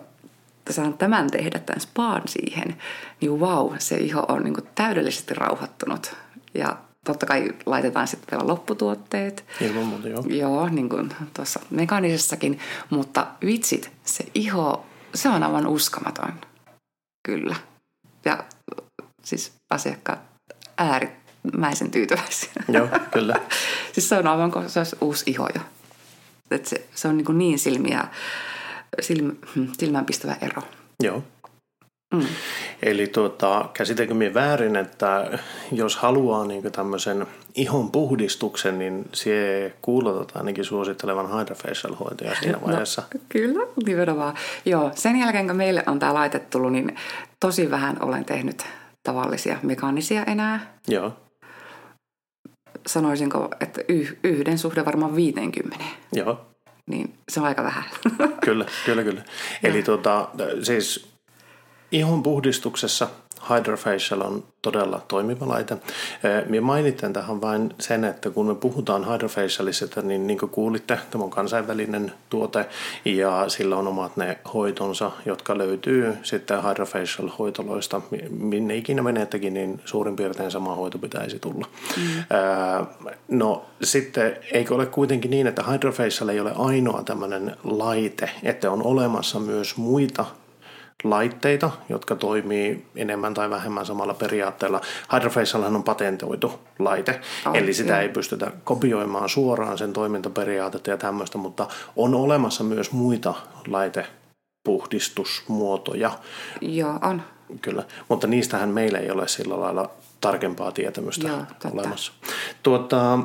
saan 0.71 0.99
tämän 0.99 1.31
tehdä, 1.31 1.59
tämän 1.59 1.81
spaan 1.81 2.23
siihen, 2.27 2.77
niin 3.21 3.41
vau, 3.41 3.69
wow, 3.69 3.77
se 3.79 3.97
iho 3.97 4.21
on 4.29 4.43
niin 4.43 4.55
kuin 4.55 4.69
täydellisesti 4.75 5.35
rauhoittunut. 5.35 6.17
Ja 6.55 6.77
totta 7.05 7.27
kai 7.27 7.55
laitetaan 7.67 8.09
sitten 8.09 8.39
vielä 8.39 8.49
lopputuotteet. 8.49 9.45
Ilman 9.61 9.85
muuta, 9.85 10.09
joo. 10.09 10.25
Joo, 10.29 10.69
niin 10.69 10.89
kuin 10.89 11.15
tuossa 11.35 11.61
mekaanisessakin. 11.71 12.59
Mutta 12.91 13.27
vitsit, 13.47 13.93
se 14.05 14.25
iho, 14.35 14.87
se 15.15 15.29
on 15.29 15.43
aivan 15.43 15.67
uskomaton. 15.67 16.33
Kyllä. 17.27 17.57
Ja 18.25 18.45
siis 19.23 19.53
asiakkaat 19.71 20.19
äärit 21.47 21.55
äärimmäisen 21.55 21.91
tyytyväisiä. 21.91 22.51
Joo, 22.69 22.89
kyllä. 23.11 23.35
siis 23.93 24.09
se 24.09 24.19
on 24.19 24.27
aivan 24.27 24.51
kuin 24.51 24.71
se 24.71 24.81
olisi 24.81 24.97
uusi 25.01 25.31
iho 25.31 25.49
jo. 25.55 25.61
Et 26.51 26.67
se, 26.67 26.87
se 26.95 27.09
on 27.09 27.17
niin, 27.17 27.39
niin 27.39 27.59
silmiä, 27.59 28.05
silm, 29.01 29.37
hmm, 29.55 29.69
silmäänpistävä 29.79 30.37
ero. 30.41 30.63
Joo. 31.03 31.23
Mm. 32.15 32.27
Eli 32.83 33.07
tuota, 33.07 33.69
käsitäkö 33.75 34.15
minä 34.15 34.35
väärin, 34.35 34.77
että 34.77 35.39
jos 35.73 35.97
haluaa 35.97 36.45
niin 36.45 36.73
tämmöisen 36.73 37.27
ihon 37.55 37.91
puhdistuksen, 37.91 38.79
niin 38.79 39.05
se 39.13 39.73
kuulotat 39.83 40.37
ainakin 40.37 40.65
suosittelevan 40.65 41.39
hydrofacial 41.39 41.95
hoitoja 41.95 42.35
siinä 42.35 42.59
no, 42.59 42.67
vaiheessa? 42.67 43.03
No, 43.15 43.21
kyllä, 43.29 43.67
nimenomaan. 43.87 44.35
Joo, 44.65 44.91
sen 44.95 45.17
jälkeen 45.17 45.47
kun 45.47 45.57
meille 45.57 45.83
on 45.87 45.99
tämä 45.99 46.15
laite 46.15 46.39
tullut, 46.39 46.73
niin 46.73 46.97
tosi 47.41 47.71
vähän 47.71 47.97
olen 48.01 48.25
tehnyt 48.25 48.65
tavallisia 49.03 49.59
mekaanisia 49.63 50.25
enää. 50.25 50.77
Joo 50.89 51.26
sanoisinko, 52.87 53.49
että 53.61 53.81
yhden 54.25 54.59
suhde 54.59 54.85
varmaan 54.85 55.16
50. 55.16 55.85
Joo. 56.12 56.46
Niin 56.87 57.14
se 57.29 57.40
on 57.40 57.46
aika 57.46 57.62
vähän. 57.64 57.85
kyllä, 58.44 58.64
kyllä, 58.85 59.03
kyllä. 59.03 59.22
Eli 59.62 59.83
tuota, 59.83 60.29
siis 60.62 61.09
ihon 61.92 62.22
puhdistuksessa 62.22 63.09
Hydrofacial 63.51 64.21
on 64.21 64.45
todella 64.63 65.03
toimiva 65.09 65.49
laite. 65.49 65.77
Minä 66.47 66.61
mainitsen 66.61 67.13
tähän 67.13 67.41
vain 67.41 67.75
sen, 67.81 68.05
että 68.05 68.31
kun 68.31 68.47
me 68.47 68.55
puhutaan 68.55 69.13
Hydrofacialista, 69.13 70.03
niin 70.03 70.27
niin 70.27 70.39
kuin 70.39 70.51
kuulitte, 70.51 70.99
tämä 71.11 71.25
on 71.25 71.31
kansainvälinen 71.31 72.13
tuote 72.31 72.67
ja 73.05 73.45
sillä 73.49 73.77
on 73.77 73.89
omat 73.89 74.17
ne 74.17 74.39
hoitonsa, 74.55 75.11
jotka 75.27 75.59
löytyy 75.59 76.17
sitten 76.23 76.59
Hydrofacial-hoitoloista. 76.63 78.01
Minne 78.31 78.77
ikinä 78.77 79.03
menettekin, 79.03 79.55
niin 79.55 79.81
suurin 79.85 80.17
piirtein 80.17 80.51
sama 80.51 80.75
hoito 80.75 80.99
pitäisi 80.99 81.39
tulla. 81.39 81.67
Mm. 81.97 82.25
No 83.29 83.65
sitten 83.83 84.37
eikö 84.53 84.75
ole 84.75 84.87
kuitenkin 84.87 85.31
niin, 85.31 85.47
että 85.47 85.63
Hydrofacial 85.63 86.29
ei 86.29 86.41
ole 86.41 86.53
ainoa 86.57 87.03
tämmöinen 87.03 87.57
laite, 87.65 88.31
että 88.43 88.71
on 88.71 88.83
olemassa 88.83 89.41
myös 89.41 89.77
muita 89.77 90.25
laitteita, 91.05 91.71
jotka 91.89 92.15
toimii 92.15 92.87
enemmän 92.97 93.35
tai 93.35 93.51
vähemmän 93.51 93.87
samalla 93.87 94.15
periaatteella. 94.15 94.81
Hydrofacialhan 95.13 95.77
on 95.77 95.83
patentoitu 95.83 96.61
laite, 96.79 97.21
oh, 97.47 97.57
eli 97.57 97.75
sitä 97.75 97.93
joo. 97.93 98.01
ei 98.01 98.09
pystytä 98.09 98.53
kopioimaan 98.65 99.29
suoraan 99.29 99.79
sen 99.79 99.93
toimintaperiaatetta 99.93 100.91
ja 100.91 100.97
tämmöistä, 100.97 101.39
mutta 101.39 101.69
on 101.97 102.15
olemassa 102.15 102.65
myös 102.65 102.93
muita 102.93 103.35
laitepuhdistusmuotoja. 103.67 106.19
Joo, 106.61 106.99
on. 107.03 107.23
Kyllä, 107.63 107.85
mutta 108.09 108.27
niistähän 108.27 108.69
meillä 108.69 108.99
ei 108.99 109.11
ole 109.11 109.29
sillä 109.29 109.61
lailla 109.61 109.91
tarkempaa 110.21 110.73
tietämystä 110.73 111.29
Joo, 111.29 111.43
olemassa. 111.73 112.13
Tuota, 112.63 113.19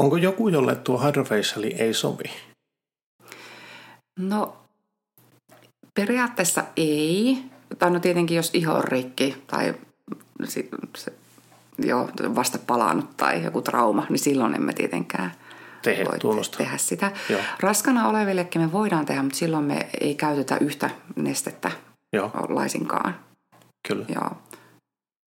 onko 0.00 0.16
joku, 0.16 0.48
jolle 0.48 0.76
tuo 0.76 0.98
hydrofaciali 0.98 1.74
ei 1.78 1.94
sovi? 1.94 2.30
No 4.18 4.61
Periaatteessa 5.94 6.64
ei. 6.76 7.44
Tai 7.78 7.90
no 7.90 8.00
tietenkin, 8.00 8.36
jos 8.36 8.50
iho 8.54 8.72
on 8.72 8.84
rikki 8.84 9.42
tai 9.46 9.74
se, 10.44 10.68
se, 10.96 11.12
jo 11.78 12.08
vasta 12.34 12.58
palannut 12.66 13.16
tai 13.16 13.44
joku 13.44 13.62
trauma, 13.62 14.06
niin 14.08 14.18
silloin 14.18 14.54
emme 14.54 14.72
tietenkään 14.72 15.32
tehdä, 15.82 16.04
voi 16.04 16.42
tehdä 16.56 16.76
sitä. 16.76 17.12
Joo. 17.28 17.40
Raskana 17.60 18.08
olevillekin 18.08 18.62
me 18.62 18.72
voidaan 18.72 19.06
tehdä, 19.06 19.22
mutta 19.22 19.38
silloin 19.38 19.64
me 19.64 19.88
ei 20.00 20.14
käytetä 20.14 20.56
yhtä 20.60 20.90
nestettä 21.16 21.70
Joo. 22.12 22.30
laisinkaan. 22.48 23.16
Kyllä. 23.88 24.06
Joo. 24.14 24.30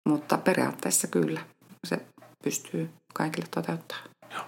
Mutta 0.09 0.38
periaatteessa 0.38 1.07
kyllä 1.07 1.40
se 1.85 1.98
pystyy 2.44 2.90
kaikille 3.14 3.46
toteuttamaan. 3.51 4.09
Joo. 4.35 4.44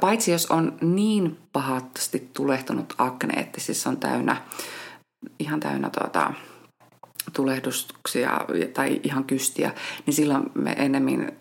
Paitsi 0.00 0.32
jos 0.32 0.46
on 0.46 0.78
niin 0.80 1.38
pahasti 1.52 2.30
tulehtunut 2.32 2.94
akne, 2.98 3.40
että 3.40 3.60
siis 3.60 3.86
on 3.86 3.96
täynnä 3.96 4.36
ihan 5.38 5.60
täynnä 5.60 5.90
tuota, 5.90 6.32
tulehdustuksia 7.32 8.40
tai 8.74 9.00
ihan 9.02 9.24
kystiä, 9.24 9.74
niin 10.06 10.14
silloin 10.14 10.50
me 10.54 10.70
ennemmin 10.78 11.32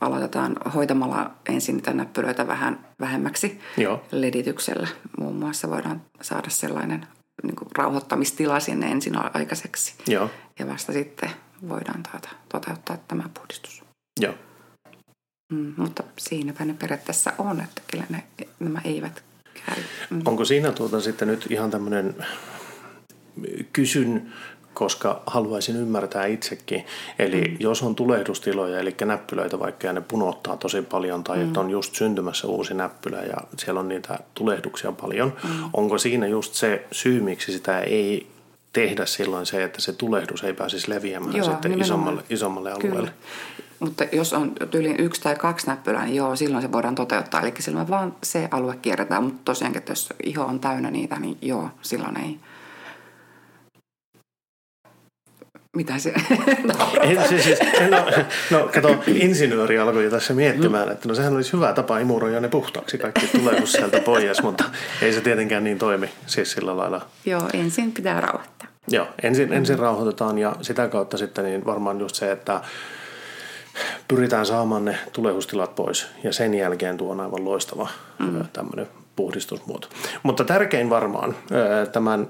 aloitetaan 0.00 0.56
hoitamalla 0.74 1.30
ensin 1.48 1.76
niitä 1.76 1.92
näppylöitä 1.92 2.46
vähän 2.46 2.86
vähemmäksi 3.00 3.60
Joo. 3.76 4.02
ledityksellä. 4.12 4.88
Muun 5.18 5.36
muassa 5.36 5.70
voidaan 5.70 6.02
saada 6.20 6.50
sellainen 6.50 7.06
niin 7.42 7.56
kuin 7.56 7.68
rauhoittamistila 7.78 8.60
sinne 8.60 8.86
ensin 8.86 9.16
aikaiseksi. 9.36 9.94
Joo. 10.06 10.30
Ja 10.58 10.66
vasta 10.66 10.92
sitten 10.92 11.30
voidaan 11.68 12.02
tuota, 12.10 12.28
toteuttaa 12.48 12.96
tämä 13.08 13.28
puhdistus. 13.34 13.84
Joo. 14.20 14.34
Mm, 15.52 15.74
mutta 15.76 16.02
siinäpä 16.18 16.64
ne 16.64 16.74
periaatteessa 16.74 17.32
on, 17.38 17.60
että 17.60 17.82
kyllä 17.90 18.04
ne, 18.08 18.22
nämä 18.60 18.80
eivät 18.84 19.22
käy. 19.66 19.82
Mm. 20.10 20.22
Onko 20.24 20.44
siinä 20.44 20.72
tuota 20.72 21.00
sitten 21.00 21.28
nyt 21.28 21.46
ihan 21.50 21.70
tämmöinen 21.70 22.14
kysyn, 23.72 24.32
koska 24.74 25.22
haluaisin 25.26 25.76
ymmärtää 25.76 26.26
itsekin. 26.26 26.86
Eli 27.18 27.40
mm. 27.40 27.56
jos 27.60 27.82
on 27.82 27.94
tulehdustiloja, 27.94 28.80
eli 28.80 28.94
näppylöitä 29.04 29.58
vaikka 29.58 29.86
ja 29.86 29.92
ne 29.92 30.00
punottaa 30.00 30.56
tosi 30.56 30.82
paljon 30.82 31.24
tai 31.24 31.36
mm. 31.36 31.46
että 31.46 31.60
on 31.60 31.70
just 31.70 31.94
syntymässä 31.94 32.46
uusi 32.46 32.74
näppylä 32.74 33.22
ja 33.22 33.36
siellä 33.58 33.80
on 33.80 33.88
niitä 33.88 34.18
tulehduksia 34.34 34.92
paljon, 34.92 35.32
mm. 35.44 35.50
onko 35.72 35.98
siinä 35.98 36.26
just 36.26 36.54
se 36.54 36.86
syy, 36.92 37.20
miksi 37.20 37.52
sitä 37.52 37.80
ei 37.80 38.26
tehdä 38.72 39.06
silloin 39.06 39.46
se, 39.46 39.64
että 39.64 39.80
se 39.80 39.92
tulehdus 39.92 40.44
ei 40.44 40.52
pääsisi 40.52 40.90
leviämään 40.90 41.36
Joo, 41.36 41.50
sitten 41.50 41.80
isommalle, 41.80 42.22
isommalle 42.30 42.72
alueelle? 42.72 42.96
Kyllä. 42.96 43.12
Mutta 43.80 44.04
jos 44.12 44.32
on 44.32 44.52
tyyliin 44.70 45.00
yksi 45.00 45.20
tai 45.20 45.36
kaksi 45.36 45.66
näppylää, 45.66 46.04
niin 46.04 46.16
joo, 46.16 46.36
silloin 46.36 46.62
se 46.62 46.72
voidaan 46.72 46.94
toteuttaa. 46.94 47.40
Eli 47.40 47.54
silloin 47.58 47.88
vaan 47.88 48.14
se 48.22 48.48
alue 48.50 48.76
kierretään, 48.82 49.24
mutta 49.24 49.40
tosiaankin, 49.44 49.78
että 49.78 49.92
jos 49.92 50.08
iho 50.22 50.44
on 50.44 50.60
täynnä 50.60 50.90
niitä, 50.90 51.18
niin 51.18 51.38
joo, 51.42 51.70
silloin 51.82 52.20
ei. 52.20 52.38
Mitä 55.74 55.98
se? 55.98 56.14
En, 57.02 57.28
siis, 57.28 57.44
siis, 57.44 57.58
no, 57.90 58.06
no 58.50 58.68
kato, 58.74 59.02
insinööri 59.06 59.78
alkoi 59.78 60.04
jo 60.04 60.10
tässä 60.10 60.34
miettimään, 60.34 60.92
että 60.92 61.08
no 61.08 61.14
sehän 61.14 61.34
olisi 61.34 61.52
hyvä 61.52 61.72
tapa 61.72 61.98
imuroida 61.98 62.40
ne 62.40 62.48
puhtaaksi 62.48 62.98
kaikki 62.98 63.26
tulee 63.26 63.66
sieltä 63.66 64.00
pois, 64.00 64.42
mutta 64.42 64.64
ei 65.02 65.12
se 65.12 65.20
tietenkään 65.20 65.64
niin 65.64 65.78
toimi 65.78 66.10
siis 66.26 66.52
sillä 66.52 66.76
lailla. 66.76 67.06
Joo, 67.26 67.42
ensin 67.52 67.92
pitää 67.92 68.20
rauhoittaa. 68.20 68.68
Joo, 68.88 69.06
ensin, 69.22 69.52
ensin 69.52 69.78
rauhoitetaan 69.78 70.38
ja 70.38 70.56
sitä 70.62 70.88
kautta 70.88 71.18
sitten 71.18 71.44
niin 71.44 71.64
varmaan 71.64 72.00
just 72.00 72.14
se, 72.14 72.32
että 72.32 72.60
pyritään 74.08 74.46
saamaan 74.46 74.84
ne 74.84 74.98
tulehustilat 75.12 75.74
pois 75.74 76.06
ja 76.22 76.32
sen 76.32 76.54
jälkeen 76.54 76.96
tuo 76.96 77.12
on 77.12 77.20
aivan 77.20 77.44
loistava 77.44 77.88
mm. 78.18 78.44
tämmöinen 78.52 78.86
puhdistusmuoto. 79.16 79.88
Mutta 80.22 80.44
tärkein 80.44 80.90
varmaan 80.90 81.36
tämän 81.92 82.28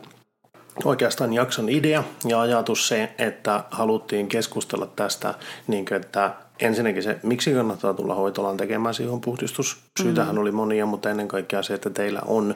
oikeastaan 0.84 1.32
jakson 1.32 1.68
idea 1.68 2.04
ja 2.24 2.40
ajatus 2.40 2.88
se, 2.88 3.12
että 3.18 3.64
haluttiin 3.70 4.28
keskustella 4.28 4.86
tästä, 4.86 5.34
niin 5.66 5.84
kuin, 5.84 6.00
että 6.00 6.34
ensinnäkin 6.60 7.02
se, 7.02 7.18
miksi 7.22 7.52
kannattaa 7.52 7.94
tulla 7.94 8.14
hoitolaan 8.14 8.56
tekemään 8.56 8.94
siihen 8.94 9.20
puhdistus. 9.20 9.76
Syytähän 10.02 10.34
mm. 10.34 10.40
oli 10.40 10.52
monia, 10.52 10.86
mutta 10.86 11.10
ennen 11.10 11.28
kaikkea 11.28 11.62
se, 11.62 11.74
että 11.74 11.90
teillä 11.90 12.20
on 12.26 12.54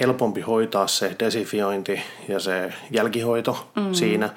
helpompi 0.00 0.40
hoitaa 0.40 0.86
se 0.86 1.16
desifiointi 1.18 2.00
ja 2.28 2.40
se 2.40 2.72
jälkihoito 2.90 3.70
mm. 3.76 3.94
siinä, 3.94 4.30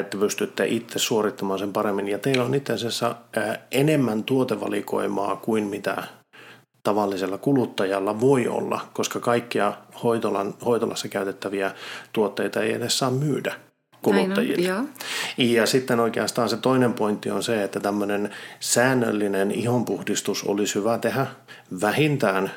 että 0.00 0.18
pystytte 0.18 0.66
itse 0.66 0.98
suorittamaan 0.98 1.58
sen 1.58 1.72
paremmin. 1.72 2.08
Ja 2.08 2.18
teillä 2.18 2.44
on 2.44 2.54
itse 2.54 2.72
asiassa 2.72 3.16
enemmän 3.70 4.24
tuotevalikoimaa 4.24 5.36
kuin 5.36 5.64
mitä 5.64 6.02
tavallisella 6.82 7.38
kuluttajalla 7.38 8.20
voi 8.20 8.48
olla, 8.48 8.80
koska 8.92 9.20
kaikkia 9.20 9.72
hoitolan, 10.02 10.54
hoitolassa 10.64 11.08
käytettäviä 11.08 11.70
tuotteita 12.12 12.62
ei 12.62 12.72
edes 12.72 12.98
saa 12.98 13.10
myydä 13.10 13.54
kuluttajille. 14.02 14.72
On, 14.72 14.88
ja 15.38 15.66
sitten 15.66 16.00
oikeastaan 16.00 16.48
se 16.48 16.56
toinen 16.56 16.92
pointti 16.92 17.30
on 17.30 17.42
se, 17.42 17.62
että 17.62 17.80
tämmöinen 17.80 18.30
säännöllinen 18.60 19.50
ihonpuhdistus 19.50 20.44
olisi 20.44 20.74
hyvä 20.74 20.98
tehdä 20.98 21.26
vähintään 21.80 22.50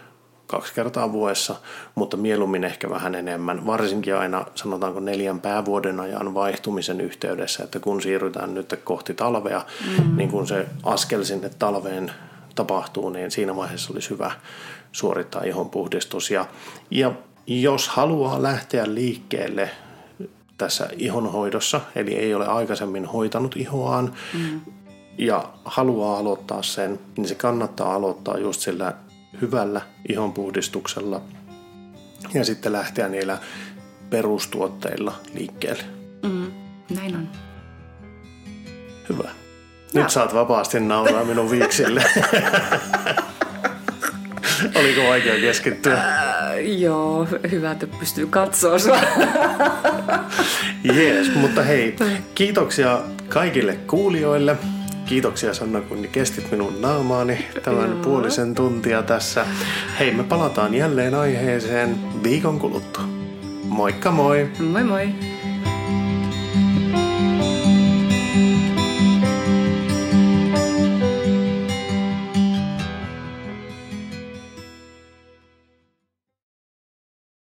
kaksi 0.47 0.73
kertaa 0.73 1.11
vuodessa, 1.11 1.55
mutta 1.95 2.17
mieluummin 2.17 2.63
ehkä 2.63 2.89
vähän 2.89 3.15
enemmän. 3.15 3.65
Varsinkin 3.65 4.15
aina 4.15 4.45
sanotaanko 4.55 4.99
neljän 4.99 5.41
päävuoden 5.41 5.99
ajan 5.99 6.33
vaihtumisen 6.33 7.01
yhteydessä, 7.01 7.63
että 7.63 7.79
kun 7.79 8.01
siirrytään 8.01 8.53
nyt 8.53 8.79
kohti 8.83 9.13
talvea, 9.13 9.61
mm. 9.97 10.17
niin 10.17 10.29
kun 10.29 10.47
se 10.47 10.65
askel 10.83 11.23
sinne 11.23 11.49
talveen 11.59 12.11
tapahtuu, 12.55 13.09
niin 13.09 13.31
siinä 13.31 13.55
vaiheessa 13.55 13.93
olisi 13.93 14.09
hyvä 14.09 14.31
suorittaa 14.91 15.43
ihon 15.43 15.69
puhdistus. 15.69 16.31
Ja, 16.31 16.45
ja 16.91 17.11
jos 17.47 17.87
haluaa 17.89 18.43
lähteä 18.43 18.93
liikkeelle 18.93 19.69
tässä 20.57 20.89
ihonhoidossa, 20.97 21.81
eli 21.95 22.15
ei 22.15 22.33
ole 22.33 22.47
aikaisemmin 22.47 23.05
hoitanut 23.05 23.55
ihoaan 23.55 24.13
mm. 24.33 24.61
ja 25.17 25.53
haluaa 25.65 26.17
aloittaa 26.17 26.63
sen, 26.63 26.99
niin 27.17 27.27
se 27.27 27.35
kannattaa 27.35 27.95
aloittaa 27.95 28.37
just 28.37 28.61
sillä 28.61 28.93
hyvällä 29.41 29.81
ihonpuhdistuksella 30.09 31.21
ja 32.33 32.45
sitten 32.45 32.71
lähteä 32.71 33.07
niillä 33.09 33.37
perustuotteilla 34.09 35.15
liikkeelle. 35.33 35.83
Mm, 36.23 36.51
näin 36.95 37.15
on. 37.15 37.29
Hyvä. 39.09 39.44
Nyt 39.95 40.09
saat 40.09 40.33
vapaasti 40.33 40.79
nauraa 40.79 41.23
minun 41.23 41.51
viiksille. 41.51 42.03
Oliko 44.75 45.01
vaikea 45.09 45.39
keskittyä? 45.39 45.93
Äh, 45.93 46.03
joo, 46.65 47.27
hyvä, 47.51 47.71
että 47.71 47.87
pystyy 47.87 48.27
katsoa 48.27 48.79
sua. 48.79 48.97
Jees, 50.83 51.35
mutta 51.35 51.61
hei, 51.61 51.95
kiitoksia 52.35 52.99
kaikille 53.29 53.75
kuulijoille. 53.75 54.57
Kiitoksia 55.05 55.53
Sanna, 55.53 55.81
kun 55.81 56.07
kestit 56.11 56.51
minun 56.51 56.81
naamaani 56.81 57.45
tämän 57.63 57.89
joo. 57.89 57.99
puolisen 58.03 58.55
tuntia 58.55 59.03
tässä. 59.03 59.45
Hei, 59.99 60.11
me 60.11 60.23
palataan 60.23 60.73
jälleen 60.73 61.15
aiheeseen 61.15 61.97
viikon 62.23 62.59
kuluttua. 62.59 63.03
Moikka 63.63 64.11
moi! 64.11 64.49
Moi 64.59 64.83
moi! 64.83 65.34